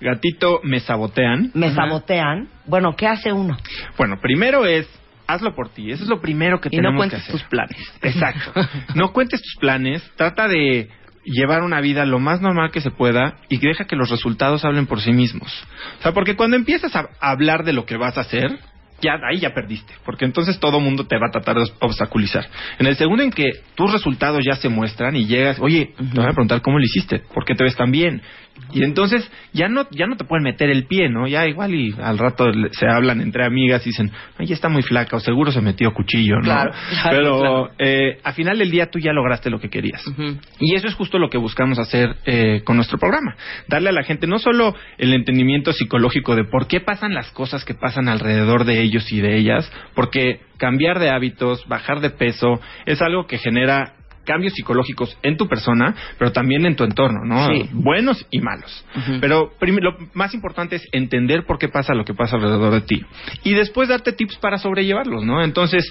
Gatito, 0.00 0.60
me 0.64 0.80
sabotean. 0.80 1.50
me 1.52 1.66
Ajá. 1.66 1.74
sabotean. 1.76 2.48
Bueno, 2.66 2.96
¿qué 2.96 3.06
hace 3.06 3.32
uno? 3.34 3.56
Bueno, 3.98 4.16
primero 4.20 4.64
es 4.64 4.88
hazlo 5.32 5.54
por 5.54 5.68
ti. 5.70 5.90
Eso 5.90 6.04
es 6.04 6.08
lo 6.08 6.20
primero 6.20 6.60
que 6.60 6.68
Y 6.70 6.76
no 6.76 6.82
tenemos 6.82 6.98
cuentes 6.98 7.18
que 7.18 7.22
hacer. 7.22 7.32
tus 7.40 7.48
planes. 7.48 7.94
Exacto. 8.02 8.60
No 8.94 9.12
cuentes 9.12 9.40
tus 9.42 9.56
planes. 9.60 10.02
Trata 10.16 10.48
de 10.48 10.88
llevar 11.24 11.62
una 11.62 11.80
vida 11.80 12.04
lo 12.06 12.18
más 12.18 12.40
normal 12.40 12.70
que 12.70 12.80
se 12.80 12.90
pueda 12.90 13.36
y 13.48 13.58
deja 13.58 13.84
que 13.84 13.96
los 13.96 14.10
resultados 14.10 14.64
hablen 14.64 14.86
por 14.86 15.00
sí 15.00 15.12
mismos. 15.12 15.52
O 15.98 16.02
sea, 16.02 16.12
porque 16.12 16.34
cuando 16.36 16.56
empiezas 16.56 16.94
a 16.96 17.08
hablar 17.20 17.64
de 17.64 17.72
lo 17.72 17.84
que 17.84 17.96
vas 17.96 18.16
a 18.16 18.22
hacer, 18.22 18.58
ya 19.02 19.12
ahí 19.30 19.38
ya 19.40 19.54
perdiste, 19.54 19.94
porque 20.04 20.24
entonces 20.24 20.58
todo 20.60 20.80
mundo 20.80 21.06
te 21.06 21.16
va 21.16 21.28
a 21.28 21.30
tratar 21.30 21.56
de 21.56 21.70
obstaculizar. 21.80 22.46
En 22.78 22.86
el 22.86 22.96
segundo 22.96 23.22
en 23.22 23.30
que 23.30 23.50
tus 23.74 23.92
resultados 23.92 24.40
ya 24.44 24.56
se 24.56 24.68
muestran 24.68 25.16
y 25.16 25.26
llegas, 25.26 25.58
oye, 25.60 25.94
te 25.96 26.18
van 26.18 26.28
a 26.28 26.32
preguntar 26.32 26.60
cómo 26.62 26.78
lo 26.78 26.84
hiciste, 26.84 27.20
por 27.32 27.44
qué 27.44 27.54
te 27.54 27.64
ves 27.64 27.76
tan 27.76 27.90
bien. 27.90 28.20
Y 28.72 28.84
entonces 28.84 29.28
ya 29.52 29.68
no 29.68 29.86
ya 29.90 30.06
no 30.06 30.16
te 30.16 30.24
pueden 30.24 30.44
meter 30.44 30.70
el 30.70 30.84
pie, 30.86 31.08
¿no? 31.08 31.26
Ya 31.26 31.46
igual 31.46 31.74
y 31.74 31.94
al 32.00 32.18
rato 32.18 32.44
se 32.72 32.86
hablan 32.86 33.20
entre 33.20 33.44
amigas 33.44 33.84
y 33.84 33.90
dicen, 33.90 34.12
ay, 34.38 34.52
está 34.52 34.68
muy 34.68 34.82
flaca 34.82 35.16
o 35.16 35.20
seguro 35.20 35.50
se 35.50 35.60
metió 35.60 35.92
cuchillo, 35.92 36.36
¿no? 36.36 36.42
Claro, 36.42 36.70
claro, 37.02 37.10
Pero 37.16 37.38
claro. 37.40 37.70
eh, 37.78 38.18
al 38.22 38.34
final 38.34 38.58
del 38.58 38.70
día 38.70 38.86
tú 38.90 38.98
ya 38.98 39.12
lograste 39.12 39.50
lo 39.50 39.58
que 39.60 39.70
querías. 39.70 40.04
Y 40.60 40.74
eso 40.74 40.86
es 40.86 40.94
justo 40.94 41.18
lo 41.18 41.28
que 41.30 41.38
buscamos 41.38 41.78
hacer 41.78 42.16
eh, 42.26 42.62
con 42.64 42.76
nuestro 42.76 42.98
programa. 42.98 43.34
Darle 43.66 43.88
a 43.88 43.92
la 43.92 44.04
gente 44.04 44.26
no 44.26 44.38
solo 44.38 44.74
el 44.98 45.14
entendimiento 45.14 45.72
psicológico 45.72 46.36
de 46.36 46.44
por 46.44 46.68
qué 46.68 46.80
pasan 46.80 47.12
las 47.14 47.30
cosas 47.32 47.64
que 47.64 47.74
pasan 47.74 48.08
alrededor 48.08 48.64
de 48.64 48.82
ellos 48.82 49.10
y 49.10 49.20
de 49.20 49.36
ellas, 49.36 49.70
porque 49.94 50.40
cambiar 50.58 50.98
de 51.00 51.10
hábitos, 51.10 51.66
bajar 51.66 52.00
de 52.00 52.10
peso, 52.10 52.60
es 52.86 53.00
algo 53.02 53.26
que 53.26 53.38
genera 53.38 53.94
cambios 54.24 54.52
psicológicos 54.54 55.16
en 55.22 55.36
tu 55.36 55.48
persona, 55.48 55.94
pero 56.18 56.32
también 56.32 56.66
en 56.66 56.76
tu 56.76 56.84
entorno, 56.84 57.24
¿no? 57.24 57.48
Sí. 57.48 57.68
Buenos 57.72 58.26
y 58.30 58.40
malos. 58.40 58.84
Ujú. 58.96 59.18
Pero 59.20 59.50
prim- 59.58 59.78
lo 59.80 59.96
más 60.14 60.34
importante 60.34 60.76
es 60.76 60.88
entender 60.92 61.44
por 61.46 61.58
qué 61.58 61.68
pasa 61.68 61.94
lo 61.94 62.04
que 62.04 62.14
pasa 62.14 62.36
alrededor 62.36 62.72
de 62.74 62.80
ti. 62.82 63.02
Y 63.44 63.54
después 63.54 63.88
darte 63.88 64.12
tips 64.12 64.36
para 64.36 64.58
sobrellevarlos, 64.58 65.24
¿no? 65.24 65.42
Entonces, 65.42 65.90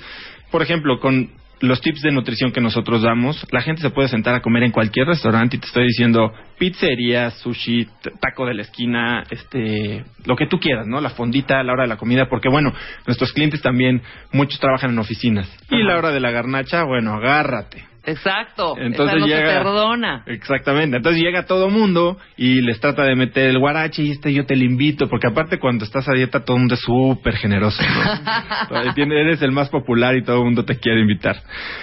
por 0.52 0.62
ejemplo, 0.62 1.00
con 1.00 1.32
los 1.62 1.82
tips 1.82 2.02
de 2.04 2.12
nutrición 2.12 2.54
que 2.54 2.62
nosotros 2.62 3.02
damos, 3.02 3.46
la 3.52 3.62
gente 3.62 3.82
se 3.82 3.90
puede 3.90 4.08
sentar 4.08 4.34
a 4.34 4.42
comer 4.42 4.64
en 4.64 4.72
cualquier 4.72 5.08
restaurante 5.08 5.58
y 5.58 5.60
te 5.60 5.68
estoy 5.68 5.84
diciendo 5.88 6.32
pizzería, 6.58 7.32
sushi, 7.32 7.86
taco 8.22 8.46
de 8.46 8.54
la 8.54 8.62
esquina, 8.62 9.24
este, 9.30 10.06
lo 10.26 10.38
que 10.38 10.48
tú 10.48 10.58
quieras, 10.60 10.88
¿no? 10.88 11.02
La 11.02 11.10
fondita 11.10 11.60
a 11.60 11.64
la 11.64 11.74
hora 11.74 11.84
de 11.84 11.90
la 11.90 11.98
comida, 11.98 12.30
porque 12.30 12.48
bueno, 12.48 12.72
nuestros 13.08 13.34
clientes 13.34 13.62
también, 13.62 14.02
muchos 14.32 14.58
trabajan 14.60 14.92
en 14.92 15.00
oficinas. 15.00 15.50
Y 15.70 15.76
Ajá. 15.82 15.84
la 15.86 15.98
hora 15.98 16.12
de 16.12 16.20
la 16.22 16.32
garnacha, 16.32 16.84
bueno, 16.86 17.14
agárrate. 17.16 17.89
Exacto. 18.06 18.76
Entonces 18.78 19.18
Esa 19.18 19.20
no 19.20 19.28
llega, 19.28 19.50
se 19.50 19.58
perdona. 19.58 20.24
Exactamente. 20.26 20.98
Entonces 20.98 21.22
llega 21.22 21.46
todo 21.46 21.70
mundo 21.70 22.18
y 22.38 22.62
les 22.62 22.80
trata 22.80 23.04
de 23.04 23.16
meter 23.16 23.50
el 23.50 23.60
guarache 23.60 24.04
y 24.04 24.12
este 24.12 24.34
yo 24.34 24.46
te 24.46 24.56
lo 24.56 24.64
invito, 24.64 25.08
porque 25.10 25.28
aparte 25.28 25.60
cuando 25.60 25.86
estás 25.86 26.08
a 26.08 26.14
dieta 26.14 26.44
todo 26.44 26.58
el 26.58 26.62
mundo 26.62 26.76
es 26.76 26.82
súper 26.82 27.36
generoso. 27.36 27.82
¿no? 28.70 28.80
Eres 29.20 29.42
el 29.42 29.52
más 29.52 29.70
popular 29.70 30.16
y 30.16 30.24
todo 30.24 30.38
el 30.38 30.46
mundo 30.46 30.66
te 30.66 30.78
quiere 30.78 31.02
invitar. 31.02 31.38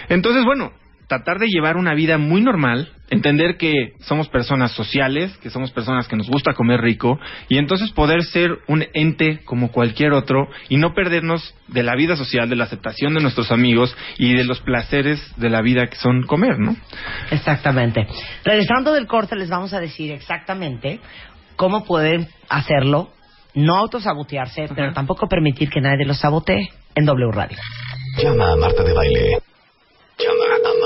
Entonces, 0.08 0.44
bueno, 0.44 0.72
tratar 1.08 1.38
de 1.38 1.46
llevar 1.46 1.76
una 1.76 1.94
vida 1.94 2.18
muy 2.18 2.40
normal, 2.40 2.92
entender 3.10 3.56
que 3.56 3.92
somos 4.00 4.28
personas 4.28 4.72
sociales, 4.72 5.36
que 5.38 5.50
somos 5.50 5.70
personas 5.70 6.08
que 6.08 6.16
nos 6.16 6.28
gusta 6.28 6.54
comer 6.54 6.80
rico 6.80 7.18
y 7.48 7.58
entonces 7.58 7.92
poder 7.92 8.24
ser 8.24 8.58
un 8.66 8.84
ente 8.94 9.40
como 9.44 9.70
cualquier 9.70 10.12
otro 10.12 10.48
y 10.68 10.76
no 10.76 10.94
perdernos 10.94 11.54
de 11.68 11.84
la 11.84 11.94
vida 11.94 12.16
social, 12.16 12.48
de 12.48 12.56
la 12.56 12.64
aceptación 12.64 13.14
de 13.14 13.20
nuestros 13.20 13.52
amigos 13.52 13.96
y 14.18 14.34
de 14.34 14.44
los 14.44 14.60
placeres 14.60 15.20
de 15.36 15.50
la 15.50 15.62
vida 15.62 15.86
que 15.86 15.96
son 15.96 16.24
comer, 16.24 16.58
¿no? 16.58 16.76
Exactamente. 17.30 18.06
Regresando 18.44 18.92
del 18.92 19.06
corte, 19.06 19.36
les 19.36 19.48
vamos 19.48 19.72
a 19.72 19.80
decir 19.80 20.10
exactamente 20.10 21.00
cómo 21.54 21.84
pueden 21.84 22.28
hacerlo, 22.48 23.10
no 23.54 23.76
autosabotearse, 23.76 24.68
pero 24.74 24.92
tampoco 24.92 25.28
permitir 25.28 25.70
que 25.70 25.80
nadie 25.80 26.04
los 26.04 26.18
sabotee 26.18 26.68
en 26.94 27.04
W 27.04 27.30
Radio. 27.32 27.58
Llama 28.18 28.52
a 28.52 28.56
Marta 28.56 28.82
de 28.82 28.92
Baile. 28.92 29.38
Llama 30.18 30.44
a 30.44 30.48
Marta 30.48 30.72
de 30.72 30.80
Baile. 30.80 30.85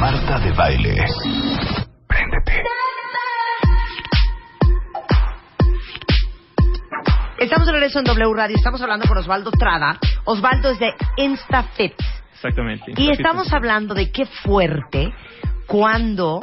Marta 0.00 0.38
de 0.40 0.52
Baile. 0.52 1.06
Préndete. 2.06 2.62
Estamos 7.38 7.66
de 7.66 7.72
regreso 7.72 7.98
en 7.98 8.04
W 8.04 8.34
Radio, 8.34 8.56
estamos 8.56 8.80
hablando 8.82 9.06
con 9.06 9.18
Osvaldo 9.18 9.50
Trada. 9.50 9.98
Osvaldo 10.24 10.70
es 10.70 10.78
de 10.78 10.94
InstaFit. 11.16 11.94
Exactamente. 12.32 12.92
Y 12.96 13.10
estamos 13.10 13.52
hablando 13.52 13.94
de 13.94 14.10
qué 14.10 14.26
fuerte 14.26 15.12
cuando 15.66 16.40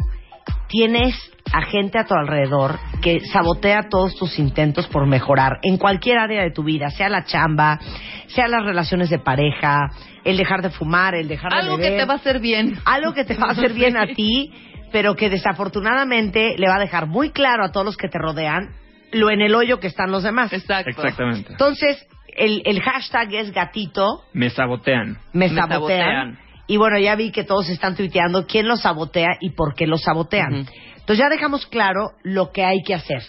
tienes 0.67 1.15
a 1.53 1.61
gente 1.63 1.97
a 1.99 2.05
tu 2.05 2.13
alrededor 2.13 2.79
que 3.01 3.19
sabotea 3.31 3.89
todos 3.89 4.15
tus 4.15 4.39
intentos 4.39 4.87
por 4.87 5.05
mejorar 5.07 5.59
en 5.63 5.77
cualquier 5.77 6.17
área 6.17 6.43
de 6.43 6.51
tu 6.51 6.63
vida, 6.63 6.89
sea 6.91 7.09
la 7.09 7.25
chamba, 7.25 7.79
sea 8.27 8.47
las 8.47 8.63
relaciones 8.63 9.09
de 9.09 9.19
pareja, 9.19 9.89
el 10.23 10.37
dejar 10.37 10.61
de 10.61 10.69
fumar, 10.69 11.15
el 11.15 11.27
dejar 11.27 11.53
Algo 11.53 11.77
de 11.77 11.83
que 11.83 11.89
beber, 11.89 11.99
te 12.03 12.07
va 12.07 12.13
a 12.13 12.17
hacer 12.17 12.39
bien. 12.39 12.77
algo 12.85 13.13
que 13.13 13.25
te 13.25 13.35
va 13.35 13.47
a 13.47 13.51
hacer 13.51 13.73
bien 13.73 13.97
a 13.97 14.05
ti, 14.15 14.53
pero 14.91 15.15
que 15.15 15.29
desafortunadamente 15.29 16.55
le 16.57 16.67
va 16.67 16.75
a 16.75 16.79
dejar 16.79 17.07
muy 17.07 17.31
claro 17.31 17.63
a 17.65 17.71
todos 17.71 17.85
los 17.85 17.97
que 17.97 18.07
te 18.07 18.17
rodean 18.19 18.69
lo 19.11 19.29
en 19.29 19.41
el 19.41 19.53
hoyo 19.55 19.79
que 19.79 19.87
están 19.87 20.09
los 20.11 20.23
demás. 20.23 20.53
Exacto. 20.53 20.89
Exactamente. 20.91 21.51
Entonces, 21.51 22.07
el, 22.37 22.61
el 22.65 22.81
hashtag 22.81 23.33
es 23.33 23.51
gatito, 23.51 24.23
Me 24.33 24.49
sabotean. 24.49 25.17
me, 25.33 25.49
Me 25.49 25.55
sabotean. 25.55 26.39
Y 26.71 26.77
bueno, 26.77 26.97
ya 26.97 27.17
vi 27.17 27.31
que 27.31 27.43
todos 27.43 27.67
están 27.67 27.97
tuiteando 27.97 28.47
quién 28.47 28.65
los 28.65 28.83
sabotea 28.83 29.31
y 29.41 29.49
por 29.49 29.75
qué 29.75 29.87
los 29.87 30.03
sabotean. 30.03 30.65
Entonces 30.99 31.17
ya 31.17 31.27
dejamos 31.27 31.65
claro 31.65 32.11
lo 32.23 32.53
que 32.53 32.63
hay 32.63 32.81
que 32.81 32.93
hacer. 32.93 33.21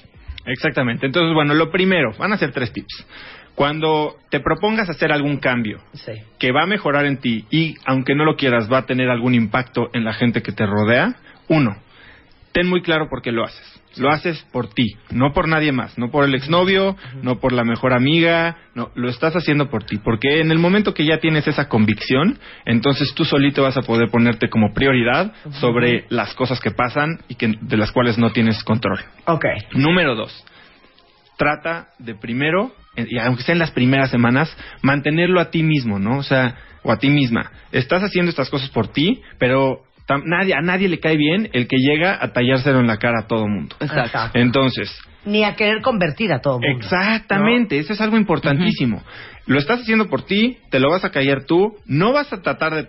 Exactamente. 0.46 1.06
Entonces, 1.06 1.34
bueno, 1.34 1.52
lo 1.52 1.68
primero, 1.68 2.12
van 2.16 2.32
a 2.32 2.36
ser 2.36 2.52
tres 2.52 2.72
tips. 2.72 3.04
Cuando 3.56 4.14
te 4.30 4.38
propongas 4.38 4.88
hacer 4.88 5.10
algún 5.10 5.38
cambio 5.38 5.80
Sí. 5.92 6.12
que 6.38 6.52
va 6.52 6.62
a 6.62 6.66
mejorar 6.66 7.04
en 7.04 7.16
ti 7.16 7.44
y, 7.50 7.74
aunque 7.84 8.14
no 8.14 8.24
lo 8.24 8.36
quieras, 8.36 8.70
va 8.72 8.78
a 8.78 8.86
tener 8.86 9.10
algún 9.10 9.34
impacto 9.34 9.88
en 9.92 10.04
la 10.04 10.12
gente 10.12 10.40
que 10.40 10.52
te 10.52 10.64
rodea, 10.64 11.16
uno, 11.48 11.74
ten 12.52 12.68
muy 12.68 12.82
claro 12.82 13.08
por 13.08 13.22
qué 13.22 13.32
lo 13.32 13.44
haces. 13.44 13.80
Lo 13.96 14.10
haces 14.10 14.42
por 14.52 14.72
ti, 14.72 14.96
no 15.10 15.32
por 15.34 15.48
nadie 15.48 15.70
más, 15.70 15.98
no 15.98 16.10
por 16.10 16.24
el 16.24 16.34
exnovio, 16.34 16.96
no 17.22 17.40
por 17.40 17.52
la 17.52 17.62
mejor 17.62 17.92
amiga, 17.92 18.56
no, 18.74 18.90
lo 18.94 19.10
estás 19.10 19.34
haciendo 19.36 19.68
por 19.68 19.84
ti, 19.84 19.98
porque 19.98 20.40
en 20.40 20.50
el 20.50 20.58
momento 20.58 20.94
que 20.94 21.04
ya 21.04 21.18
tienes 21.18 21.46
esa 21.46 21.68
convicción, 21.68 22.38
entonces 22.64 23.12
tú 23.14 23.26
solito 23.26 23.62
vas 23.62 23.76
a 23.76 23.82
poder 23.82 24.08
ponerte 24.10 24.48
como 24.48 24.72
prioridad 24.72 25.34
sobre 25.60 26.06
las 26.08 26.34
cosas 26.34 26.58
que 26.60 26.70
pasan 26.70 27.18
y 27.28 27.34
que, 27.34 27.54
de 27.60 27.76
las 27.76 27.92
cuales 27.92 28.16
no 28.16 28.32
tienes 28.32 28.64
control. 28.64 28.98
Ok. 29.26 29.44
Número 29.74 30.14
dos, 30.14 30.42
trata 31.36 31.88
de 31.98 32.14
primero, 32.14 32.72
eh, 32.96 33.06
y 33.08 33.18
aunque 33.18 33.42
sea 33.42 33.52
en 33.52 33.58
las 33.58 33.72
primeras 33.72 34.10
semanas, 34.10 34.56
mantenerlo 34.82 35.38
a 35.38 35.50
ti 35.50 35.62
mismo, 35.62 35.98
¿no? 35.98 36.18
O 36.18 36.22
sea, 36.22 36.56
o 36.82 36.92
a 36.92 36.98
ti 36.98 37.10
misma. 37.10 37.50
Estás 37.72 38.02
haciendo 38.02 38.30
estas 38.30 38.50
cosas 38.50 38.70
por 38.70 38.88
ti, 38.88 39.22
pero 39.38 39.82
tam- 40.06 40.22
nadie, 40.24 40.54
a 40.54 40.60
nadie 40.60 40.88
le 40.88 40.98
cae 41.00 41.16
bien 41.16 41.48
el 41.52 41.66
que 41.68 41.76
llega 41.78 42.18
a 42.20 42.32
tallárselo 42.32 42.80
en 42.80 42.86
la 42.86 42.98
cara 42.98 43.20
a 43.24 43.26
todo 43.26 43.46
mundo. 43.48 43.76
Exacto. 43.80 44.38
Entonces, 44.38 44.90
Ni 45.24 45.44
a 45.44 45.54
querer 45.54 45.80
convertir 45.82 46.32
a 46.32 46.40
todo 46.40 46.58
el 46.60 46.68
mundo. 46.72 46.84
Exactamente, 46.86 47.78
eso 47.78 47.92
es 47.92 48.00
algo 48.00 48.16
importantísimo. 48.16 49.02
Lo 49.46 49.58
estás 49.58 49.80
haciendo 49.80 50.08
por 50.08 50.22
ti, 50.22 50.58
te 50.70 50.80
lo 50.80 50.90
vas 50.90 51.04
a 51.04 51.10
callar 51.10 51.44
tú, 51.44 51.76
no 51.86 52.12
vas 52.12 52.32
a 52.32 52.42
tratar 52.42 52.74
de 52.74 52.88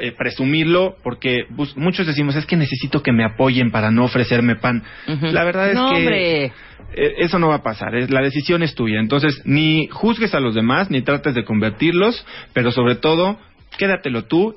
eh, 0.00 0.12
presumirlo 0.16 0.94
porque 1.02 1.46
muchos 1.76 2.06
decimos 2.06 2.36
es 2.36 2.46
que 2.46 2.56
necesito 2.56 3.02
que 3.02 3.10
me 3.12 3.24
apoyen 3.24 3.70
para 3.72 3.90
no 3.90 4.04
ofrecerme 4.04 4.54
pan. 4.56 4.84
La 5.06 5.42
verdad 5.44 5.70
es 5.70 5.74
No, 5.74 5.90
que 5.90 5.96
hombre. 5.96 6.44
eh, 6.46 6.52
eso 7.18 7.38
no 7.40 7.48
va 7.48 7.56
a 7.56 7.62
pasar, 7.64 7.94
es- 7.96 8.08
la 8.10 8.22
decisión 8.22 8.62
es 8.62 8.74
tuya. 8.76 9.00
Entonces, 9.00 9.42
ni 9.44 9.88
juzgues 9.88 10.34
a 10.34 10.40
los 10.40 10.54
demás, 10.54 10.88
ni 10.90 11.02
trates 11.02 11.34
de 11.34 11.44
convertirlos, 11.44 12.24
pero 12.52 12.70
sobre 12.70 12.94
todo, 12.94 13.38
quédatelo 13.76 14.24
tú 14.24 14.54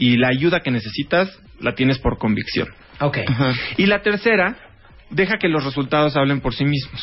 y 0.00 0.16
la 0.16 0.28
ayuda 0.28 0.60
que 0.60 0.70
necesitas 0.70 1.28
la 1.60 1.74
tienes 1.74 1.98
por 1.98 2.18
convicción. 2.18 2.68
Ok. 3.00 3.18
Y 3.76 3.86
la 3.86 4.00
tercera, 4.02 4.56
deja 5.10 5.36
que 5.38 5.48
los 5.48 5.62
resultados 5.64 6.16
hablen 6.16 6.40
por 6.40 6.54
sí 6.54 6.64
mismos. 6.64 7.00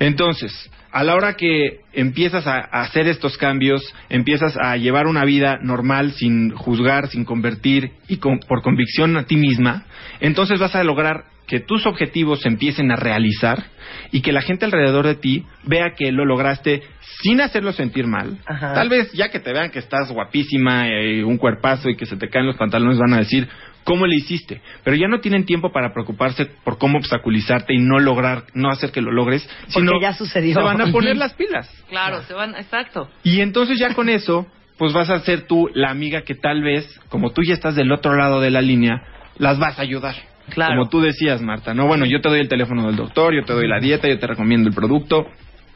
Entonces, 0.00 0.70
a 0.90 1.04
la 1.04 1.14
hora 1.14 1.34
que 1.34 1.80
empiezas 1.92 2.46
a, 2.46 2.56
a 2.58 2.82
hacer 2.82 3.06
estos 3.08 3.36
cambios, 3.38 3.82
empiezas 4.10 4.56
a 4.58 4.76
llevar 4.76 5.06
una 5.06 5.24
vida 5.24 5.58
normal, 5.62 6.12
sin 6.12 6.50
juzgar, 6.50 7.08
sin 7.08 7.24
convertir 7.24 7.92
y 8.08 8.16
con- 8.16 8.40
por 8.40 8.62
convicción 8.62 9.16
a 9.16 9.24
ti 9.24 9.36
misma, 9.36 9.84
entonces 10.20 10.58
vas 10.58 10.74
a 10.74 10.84
lograr 10.84 11.24
que 11.52 11.60
tus 11.60 11.84
objetivos 11.84 12.40
se 12.40 12.48
empiecen 12.48 12.90
a 12.92 12.96
realizar 12.96 13.62
y 14.10 14.22
que 14.22 14.32
la 14.32 14.40
gente 14.40 14.64
alrededor 14.64 15.04
de 15.04 15.16
ti 15.16 15.44
vea 15.64 15.92
que 15.94 16.10
lo 16.10 16.24
lograste 16.24 16.80
sin 17.22 17.42
hacerlo 17.42 17.74
sentir 17.74 18.06
mal. 18.06 18.38
Ajá. 18.46 18.72
Tal 18.72 18.88
vez 18.88 19.12
ya 19.12 19.28
que 19.28 19.38
te 19.38 19.52
vean 19.52 19.70
que 19.70 19.78
estás 19.78 20.10
guapísima, 20.10 20.88
eh, 20.88 21.22
un 21.22 21.36
cuerpazo 21.36 21.90
y 21.90 21.96
que 21.98 22.06
se 22.06 22.16
te 22.16 22.30
caen 22.30 22.46
los 22.46 22.56
pantalones 22.56 22.96
van 22.96 23.12
a 23.12 23.18
decir, 23.18 23.46
¿cómo 23.84 24.06
le 24.06 24.16
hiciste? 24.16 24.62
Pero 24.82 24.96
ya 24.96 25.08
no 25.08 25.20
tienen 25.20 25.44
tiempo 25.44 25.72
para 25.72 25.92
preocuparse 25.92 26.46
por 26.46 26.78
cómo 26.78 26.96
obstaculizarte 26.96 27.74
y 27.74 27.80
no 27.80 27.98
lograr, 27.98 28.44
no 28.54 28.70
hacer 28.70 28.90
que 28.90 29.02
lo 29.02 29.12
logres, 29.12 29.46
Porque 29.74 29.88
sino 29.90 30.00
ya 30.00 30.14
sucedió. 30.14 30.54
se 30.54 30.62
van 30.62 30.80
a 30.80 30.90
poner 30.90 31.18
las 31.18 31.34
pilas. 31.34 31.68
Claro, 31.90 32.22
se 32.22 32.32
van, 32.32 32.54
exacto. 32.54 33.10
Y 33.24 33.42
entonces 33.42 33.78
ya 33.78 33.92
con 33.92 34.08
eso, 34.08 34.46
pues 34.78 34.94
vas 34.94 35.10
a 35.10 35.20
ser 35.20 35.42
tú 35.46 35.68
la 35.74 35.90
amiga 35.90 36.22
que 36.22 36.34
tal 36.34 36.62
vez, 36.62 36.98
como 37.10 37.34
tú 37.34 37.42
ya 37.42 37.52
estás 37.52 37.74
del 37.74 37.92
otro 37.92 38.16
lado 38.16 38.40
de 38.40 38.50
la 38.50 38.62
línea, 38.62 39.02
las 39.36 39.58
vas 39.58 39.78
a 39.78 39.82
ayudar. 39.82 40.31
Claro. 40.52 40.76
Como 40.76 40.88
tú 40.88 41.00
decías, 41.00 41.40
Marta, 41.40 41.74
no, 41.74 41.86
bueno, 41.86 42.04
yo 42.04 42.20
te 42.20 42.28
doy 42.28 42.40
el 42.40 42.48
teléfono 42.48 42.86
del 42.86 42.96
doctor, 42.96 43.34
yo 43.34 43.44
te 43.44 43.52
doy 43.52 43.68
la 43.68 43.80
dieta, 43.80 44.08
yo 44.08 44.18
te 44.18 44.26
recomiendo 44.26 44.68
el 44.68 44.74
producto, 44.74 45.26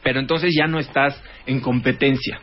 pero 0.03 0.19
entonces 0.19 0.53
ya 0.55 0.67
no 0.67 0.79
estás 0.79 1.21
en 1.45 1.59
competencia. 1.59 2.39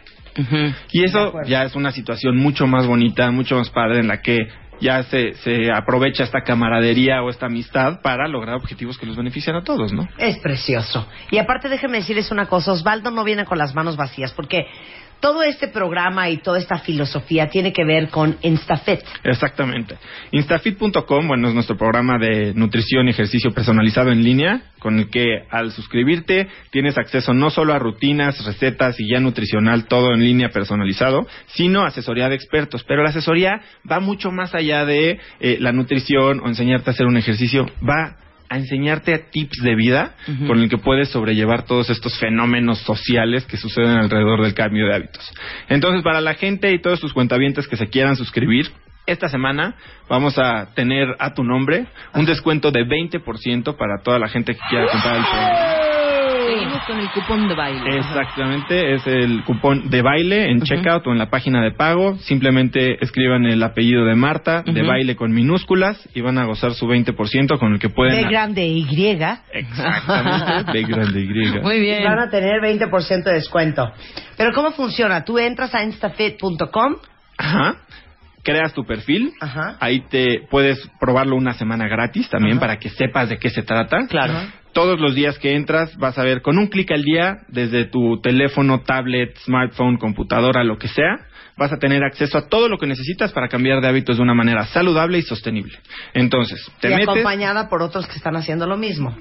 Y 0.90 1.04
eso 1.04 1.32
ya 1.46 1.62
es 1.62 1.76
una 1.76 1.92
situación 1.92 2.36
mucho 2.36 2.66
más 2.66 2.88
bonita, 2.88 3.30
mucho 3.30 3.56
más 3.56 3.70
padre 3.70 4.00
en 4.00 4.08
la 4.08 4.20
que 4.20 4.48
ya 4.80 5.04
se, 5.04 5.34
se 5.34 5.70
aprovecha 5.70 6.24
esta 6.24 6.40
camaradería 6.40 7.22
o 7.22 7.30
esta 7.30 7.46
amistad 7.46 8.00
para 8.02 8.26
lograr 8.26 8.56
objetivos 8.56 8.98
que 8.98 9.06
los 9.06 9.16
benefician 9.16 9.54
a 9.54 9.62
todos, 9.62 9.92
¿no? 9.92 10.08
Es 10.18 10.38
precioso. 10.38 11.08
Y 11.30 11.38
aparte, 11.38 11.68
déjenme 11.68 11.98
decirles 11.98 12.32
una 12.32 12.46
cosa, 12.46 12.72
Osvaldo 12.72 13.12
no 13.12 13.22
viene 13.22 13.44
con 13.44 13.58
las 13.58 13.74
manos 13.74 13.96
vacías, 13.96 14.32
porque 14.32 14.66
todo 15.24 15.42
este 15.42 15.68
programa 15.68 16.28
y 16.28 16.36
toda 16.36 16.58
esta 16.58 16.80
filosofía 16.80 17.48
tiene 17.48 17.72
que 17.72 17.82
ver 17.82 18.10
con 18.10 18.36
InstaFit. 18.42 19.00
Exactamente. 19.22 19.96
Instafit.com, 20.32 21.26
bueno, 21.26 21.48
es 21.48 21.54
nuestro 21.54 21.78
programa 21.78 22.18
de 22.18 22.52
nutrición 22.52 23.06
y 23.06 23.12
ejercicio 23.12 23.50
personalizado 23.50 24.12
en 24.12 24.22
línea, 24.22 24.60
con 24.80 24.98
el 24.98 25.08
que 25.08 25.46
al 25.50 25.72
suscribirte 25.72 26.46
tienes 26.70 26.98
acceso 26.98 27.32
no 27.32 27.48
solo 27.48 27.72
a 27.72 27.78
rutinas, 27.78 28.44
recetas 28.44 29.00
y 29.00 29.10
ya 29.10 29.18
nutricional, 29.18 29.86
todo 29.86 30.12
en 30.12 30.20
línea 30.20 30.50
personalizado, 30.50 31.26
sino 31.46 31.86
asesoría 31.86 32.28
de 32.28 32.34
expertos. 32.34 32.84
Pero 32.84 33.02
la 33.02 33.08
asesoría 33.08 33.62
va 33.90 34.00
mucho 34.00 34.30
más 34.30 34.54
allá 34.54 34.84
de 34.84 35.18
eh, 35.40 35.56
la 35.58 35.72
nutrición 35.72 36.40
o 36.40 36.48
enseñarte 36.48 36.90
a 36.90 36.92
hacer 36.92 37.06
un 37.06 37.16
ejercicio, 37.16 37.64
va 37.82 38.18
a 38.54 38.58
enseñarte 38.58 39.18
tips 39.18 39.62
de 39.62 39.74
vida 39.74 40.14
con 40.46 40.60
el 40.60 40.68
que 40.68 40.78
puedes 40.78 41.08
sobrellevar 41.08 41.64
todos 41.64 41.90
estos 41.90 42.16
fenómenos 42.20 42.78
sociales 42.78 43.44
que 43.46 43.56
suceden 43.56 43.98
alrededor 43.98 44.42
del 44.42 44.54
cambio 44.54 44.86
de 44.86 44.94
hábitos. 44.94 45.28
Entonces, 45.68 46.02
para 46.04 46.20
la 46.20 46.34
gente 46.34 46.72
y 46.72 46.78
todos 46.78 47.00
sus 47.00 47.12
cuentavientes 47.12 47.66
que 47.66 47.76
se 47.76 47.88
quieran 47.88 48.14
suscribir, 48.14 48.70
esta 49.06 49.28
semana 49.28 49.74
vamos 50.08 50.38
a 50.38 50.72
tener 50.74 51.16
a 51.18 51.34
tu 51.34 51.42
nombre 51.42 51.86
un 52.14 52.24
descuento 52.26 52.70
de 52.70 52.86
20% 52.86 53.76
para 53.76 54.02
toda 54.04 54.20
la 54.20 54.28
gente 54.28 54.54
que 54.54 54.60
quiera 54.70 54.86
comprar 54.86 55.16
el 55.16 55.24
programa. 55.24 55.73
Seguimos 56.46 56.82
con 56.86 56.98
el 56.98 57.10
cupón 57.10 57.48
de 57.48 57.54
baile. 57.54 57.96
Exactamente, 57.96 58.94
es 58.94 59.06
el 59.06 59.42
cupón 59.44 59.90
de 59.90 60.02
baile 60.02 60.50
en 60.50 60.62
checkout 60.62 61.06
o 61.06 61.12
en 61.12 61.18
la 61.18 61.30
página 61.30 61.62
de 61.62 61.72
pago. 61.72 62.16
Simplemente 62.18 63.02
escriban 63.02 63.44
el 63.46 63.62
apellido 63.62 64.04
de 64.04 64.14
Marta, 64.14 64.62
de 64.62 64.82
baile 64.82 65.16
con 65.16 65.32
minúsculas, 65.32 66.08
y 66.14 66.20
van 66.20 66.38
a 66.38 66.44
gozar 66.44 66.74
su 66.74 66.86
20% 66.86 67.58
con 67.58 67.74
el 67.74 67.78
que 67.78 67.88
pueden... 67.88 68.24
B 68.24 68.30
grande 68.30 68.66
Y. 68.66 68.84
Exactamente, 69.52 70.72
de 70.72 70.82
grande 70.84 71.20
Y. 71.20 71.60
Muy 71.60 71.80
bien. 71.80 72.04
Van 72.04 72.18
a 72.18 72.30
tener 72.30 72.60
20% 72.60 73.24
de 73.24 73.32
descuento. 73.34 73.92
Pero 74.36 74.52
¿cómo 74.52 74.72
funciona? 74.72 75.24
Tú 75.24 75.38
entras 75.38 75.74
a 75.74 75.84
instafit.com. 75.84 76.96
Ajá. 77.38 77.76
Creas 78.42 78.74
tu 78.74 78.84
perfil. 78.84 79.32
Ajá. 79.40 79.76
Ahí 79.80 80.00
te 80.10 80.42
puedes 80.50 80.78
probarlo 81.00 81.36
una 81.36 81.54
semana 81.54 81.88
gratis 81.88 82.28
también 82.28 82.58
Ajá. 82.58 82.60
para 82.60 82.78
que 82.78 82.90
sepas 82.90 83.28
de 83.28 83.38
qué 83.38 83.50
se 83.50 83.62
trata. 83.62 84.06
Claro. 84.08 84.34
Todos 84.74 85.00
los 85.00 85.14
días 85.14 85.38
que 85.38 85.54
entras 85.54 85.96
vas 85.96 86.18
a 86.18 86.24
ver 86.24 86.42
con 86.42 86.58
un 86.58 86.66
clic 86.66 86.90
al 86.90 87.02
día 87.02 87.38
desde 87.48 87.86
tu 87.86 88.20
teléfono, 88.20 88.82
tablet, 88.82 89.36
smartphone, 89.38 89.96
computadora, 89.96 90.64
lo 90.64 90.78
que 90.78 90.88
sea, 90.88 91.20
vas 91.56 91.72
a 91.72 91.78
tener 91.78 92.02
acceso 92.02 92.36
a 92.38 92.48
todo 92.48 92.68
lo 92.68 92.78
que 92.78 92.86
necesitas 92.86 93.32
para 93.32 93.48
cambiar 93.48 93.80
de 93.80 93.88
hábitos 93.88 94.16
de 94.16 94.22
una 94.22 94.34
manera 94.34 94.66
saludable 94.66 95.18
y 95.18 95.22
sostenible. 95.22 95.78
Entonces, 96.12 96.60
te 96.80 96.88
y 96.88 96.90
metes 96.90 97.08
acompañada 97.08 97.68
por 97.68 97.82
otros 97.82 98.06
que 98.06 98.16
están 98.16 98.36
haciendo 98.36 98.66
lo 98.66 98.76
mismo. 98.76 99.16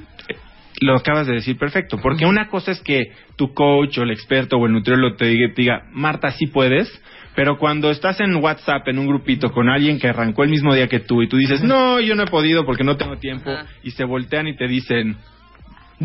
lo 0.81 0.95
acabas 0.95 1.27
de 1.27 1.33
decir 1.33 1.57
perfecto, 1.57 1.99
porque 2.01 2.25
una 2.25 2.49
cosa 2.49 2.71
es 2.71 2.81
que 2.81 3.11
tu 3.35 3.53
coach 3.53 3.99
o 3.99 4.03
el 4.03 4.11
experto 4.11 4.57
o 4.57 4.65
el 4.65 4.73
nutriólogo 4.73 5.15
te 5.15 5.25
diga, 5.25 5.53
te 5.53 5.61
diga, 5.61 5.83
Marta, 5.91 6.31
sí 6.31 6.47
puedes, 6.47 6.91
pero 7.35 7.57
cuando 7.57 7.91
estás 7.91 8.19
en 8.19 8.35
WhatsApp 8.35 8.87
en 8.87 8.99
un 8.99 9.07
grupito 9.07 9.51
con 9.51 9.69
alguien 9.69 9.99
que 9.99 10.07
arrancó 10.07 10.43
el 10.43 10.49
mismo 10.49 10.73
día 10.73 10.87
que 10.87 10.99
tú 10.99 11.21
y 11.21 11.29
tú 11.29 11.37
dices, 11.37 11.63
no, 11.63 11.99
yo 11.99 12.15
no 12.15 12.23
he 12.23 12.27
podido 12.27 12.65
porque 12.65 12.83
no 12.83 12.97
tengo 12.97 13.17
tiempo, 13.17 13.51
Ajá. 13.51 13.67
y 13.83 13.91
se 13.91 14.03
voltean 14.03 14.47
y 14.47 14.55
te 14.55 14.67
dicen, 14.67 15.17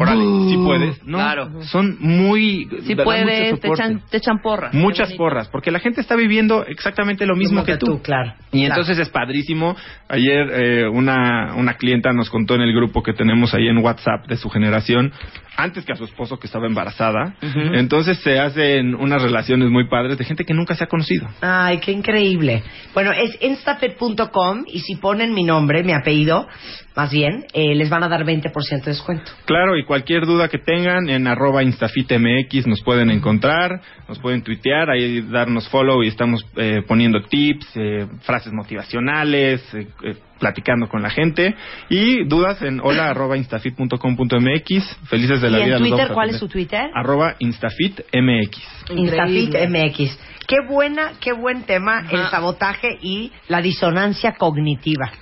órale, 0.01 0.25
sí 0.49 0.57
puedes, 0.65 1.05
no, 1.05 1.19
Claro. 1.19 1.63
son 1.63 1.97
muy, 2.01 2.69
Si 2.85 2.95
puedes, 2.95 3.61
te 3.61 3.69
echan, 3.69 4.03
te 4.11 4.17
echan 4.19 4.41
porras. 4.43 4.73
Muchas 4.75 5.13
porras, 5.15 5.49
porque 5.49 5.71
la 5.71 5.79
gente 5.81 6.01
está 6.01 6.17
viviendo 6.17 6.65
exactamente 6.67 7.27
lo 7.27 7.37
mismo 7.37 7.61
Como 7.63 7.67
que, 7.67 7.77
tú. 7.77 8.01
claro. 8.03 8.33
Y 8.53 8.61
Claro. 8.67 8.75
entonces 8.83 8.99
es 8.99 9.09
padrísimo. 9.11 9.77
Ayer 10.09 10.49
eh, 10.53 10.89
una, 10.89 11.55
una 11.57 11.75
clienta 11.75 12.13
nos 12.13 12.31
contó 12.31 12.55
en 12.55 12.63
el 12.63 12.75
grupo 12.75 13.03
que 13.03 13.13
tenemos 13.13 13.55
ahí 13.55 13.69
en 13.69 13.79
WhatsApp 13.79 14.27
de 14.27 14.37
su 14.37 14.49
generación, 14.51 15.13
antes 15.59 15.85
que 15.85 15.93
a 15.93 15.97
su 15.97 16.05
esposo 16.05 16.39
que 16.39 16.47
estaba 16.47 16.67
embarazada. 16.67 17.35
Ujú. 17.43 17.75
Entonces 17.75 18.19
se 18.21 18.39
hacen 18.39 18.95
unas 18.95 19.21
relaciones 19.21 19.69
muy 19.71 19.89
padres 19.89 20.17
de 20.17 20.25
gente 20.25 20.45
que 20.45 20.55
nunca 20.55 20.75
se 20.75 20.85
ha 20.85 20.87
conocido. 20.87 21.27
Ay, 21.41 21.79
qué 21.79 21.91
increíble. 21.91 22.63
Bueno, 22.95 23.11
es 23.11 23.37
instafit.com 23.43 24.65
y 24.69 24.81
si 24.81 24.95
ponen 24.97 25.35
mi 25.35 25.43
nombre, 25.43 25.83
mi 25.83 25.93
apellido, 25.93 26.47
más 26.95 27.11
bien, 27.11 27.45
eh, 27.53 27.75
les 27.75 27.91
van 27.91 28.05
a 28.05 28.09
dar 28.09 28.25
20% 28.25 28.85
de 28.85 28.91
descuento. 28.93 29.33
Claro, 29.47 29.77
y 29.77 29.85
cualquier 29.85 30.27
duda 30.27 30.49
que 30.49 30.59
tengan 30.59 31.09
en 31.09 31.27
arroba 31.27 31.65
instafitmx 31.65 32.67
nos 32.69 32.81
pueden 32.83 33.11
encontrar, 33.11 33.81
nos 34.09 34.21
pueden 34.21 34.43
tuitear, 34.43 34.91
ahí 34.91 35.23
darnos 35.23 35.69
follow 35.69 36.05
y 36.05 36.09
estamos 36.09 36.47
eh, 36.57 36.83
poniendo 36.87 37.21
tips, 37.23 37.67
eh, 37.75 38.07
frases 38.21 38.53
motivacionales, 38.53 39.63
eh, 39.75 39.89
eh, 40.05 40.15
platicando 40.39 40.89
con 40.89 41.03
la 41.03 41.11
gente. 41.11 41.55
Y 41.89 42.25
dudas 42.25 42.63
en 42.63 42.81
hola 42.83 43.09
arroba 43.11 43.37
instafit.com.mx. 43.37 44.97
Felices 45.09 45.41
de 45.41 45.51
la 45.51 45.61
¿Y 45.61 45.65
vida. 45.65 45.77
en 45.77 45.83
Twitter 45.83 46.09
cuál 46.13 46.31
es 46.31 46.39
su 46.39 46.49
Twitter? 46.49 46.91
Arroba 46.95 47.37
instafitmx. 47.39 48.59
Instafit 48.91 49.49
Increíble. 49.55 49.89
MX. 49.89 50.19
Qué 50.47 50.57
buena, 50.67 51.13
qué 51.21 51.33
buen 51.33 51.65
tema 51.65 52.07
el 52.11 52.27
sabotaje 52.29 52.99
y 53.03 53.33
la 53.49 53.61
disonancia 53.61 54.33
cognitiva. 54.33 55.13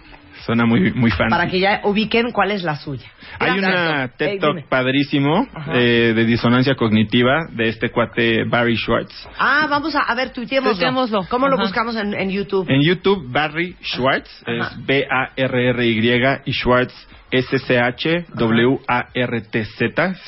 Suena 0.46 0.64
muy, 0.64 0.92
muy 0.92 1.11
fancy. 1.11 1.30
Para 1.30 1.48
que 1.48 1.59
ya 1.59 1.80
ubiquen 1.82 2.30
cuál 2.30 2.52
es 2.52 2.62
la 2.62 2.76
suya. 2.76 3.11
Hay 3.40 3.59
una 3.59 4.04
Eh, 4.04 4.09
TED 4.16 4.38
Talk 4.40 4.54
dime. 4.54 4.66
padrísimo 4.68 5.46
eh, 5.74 6.12
de 6.14 6.24
disonancia 6.24 6.76
cognitiva 6.76 7.46
de 7.50 7.68
este 7.68 7.90
cuate 7.90 8.44
Barry 8.44 8.76
Schwartz. 8.76 9.12
Ah, 9.38 9.66
vamos 9.68 9.94
a, 9.96 10.00
a 10.02 10.14
ver, 10.14 10.30
tuiteémoslo. 10.32 11.26
¿Cómo 11.28 11.48
lo 11.48 11.54
Ajá. 11.54 11.62
buscamos 11.64 11.96
en, 11.96 12.14
en 12.14 12.30
YouTube? 12.30 12.64
En 12.70 12.80
YouTube, 12.80 13.26
Barry 13.30 13.74
Schwartz, 13.82 14.30
Ajá. 14.46 14.70
es 14.78 14.87
B-A-R-R-Y 14.87 16.42
y 16.44 16.52
Schwartz 16.52 16.94
S-C-H-W-A-R-T-Z. 17.30 18.26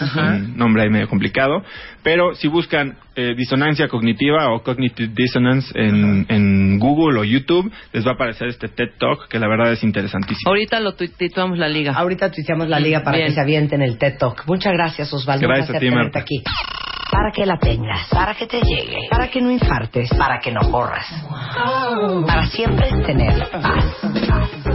Es 0.00 0.16
un 0.16 0.56
nombre 0.56 0.82
ahí 0.82 0.90
medio 0.90 1.08
complicado. 1.08 1.62
Pero 2.02 2.34
si 2.34 2.48
buscan 2.48 2.96
eh, 3.16 3.34
disonancia 3.36 3.88
cognitiva 3.88 4.50
o 4.52 4.62
cognitive 4.62 5.12
dissonance 5.14 5.70
en, 5.74 6.26
en 6.28 6.78
Google 6.78 7.18
o 7.20 7.24
YouTube, 7.24 7.70
les 7.92 8.06
va 8.06 8.12
a 8.12 8.14
aparecer 8.14 8.48
este 8.48 8.68
TED 8.68 8.90
Talk 8.98 9.28
que 9.28 9.38
la 9.38 9.48
verdad 9.48 9.72
es 9.72 9.82
interesantísimo. 9.82 10.48
Ahorita 10.48 10.80
lo 10.80 10.94
tuiteamos 10.94 11.58
la 11.58 11.68
liga. 11.68 11.92
Ahorita 11.94 12.30
tuiteamos 12.30 12.68
la 12.68 12.80
liga 12.80 13.02
para 13.02 13.16
Bien. 13.18 13.28
que 13.28 13.34
se 13.34 13.40
avienten 13.40 13.82
el 13.82 13.98
TED 13.98 14.16
Talk. 14.18 14.44
Muchas 14.46 14.72
gracias, 14.72 15.12
Osvaldo. 15.12 15.46
Gracias 15.46 15.76
a 15.76 15.78
ti, 15.78 15.90
Marta. 15.90 16.20
aquí. 16.20 16.42
Para 17.10 17.32
que 17.32 17.46
la 17.46 17.58
tengas, 17.58 18.06
para 18.10 18.34
que 18.34 18.46
te 18.46 18.60
llegue, 18.60 18.98
para 19.10 19.30
que 19.30 19.40
no 19.40 19.50
infartes, 19.50 20.10
para 20.10 20.38
que 20.40 20.52
no 20.52 20.60
corras. 20.70 21.06
Para 22.26 22.46
siempre 22.48 22.86
tener 23.06 23.48
paz. 23.50 23.96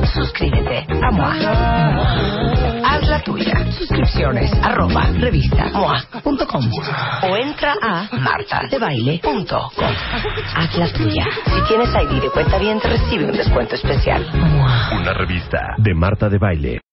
Suscríbete 0.05 0.85
a 1.01 1.11
MOA. 1.11 1.33
Haz 2.85 3.07
la 3.07 3.21
tuya. 3.23 3.71
Suscripciones 3.71 4.51
arroba 4.61 5.05
revista 5.19 5.69
MOA.com 5.73 6.69
o 7.23 7.37
entra 7.37 7.73
a 7.81 8.07
martadebaile.com. 8.11 9.69
Haz 10.55 10.77
la 10.77 10.91
tuya. 10.93 11.25
Si 11.45 11.61
tienes 11.67 11.89
ID 11.89 12.21
de 12.21 12.29
cuenta 12.31 12.57
bien, 12.57 12.79
te 12.79 12.89
recibe 12.89 13.25
un 13.25 13.31
descuento 13.31 13.75
especial. 13.75 14.25
Una 14.99 15.13
revista 15.13 15.75
de 15.77 15.93
Marta 15.93 16.29
de 16.29 16.37
Baile. 16.37 16.92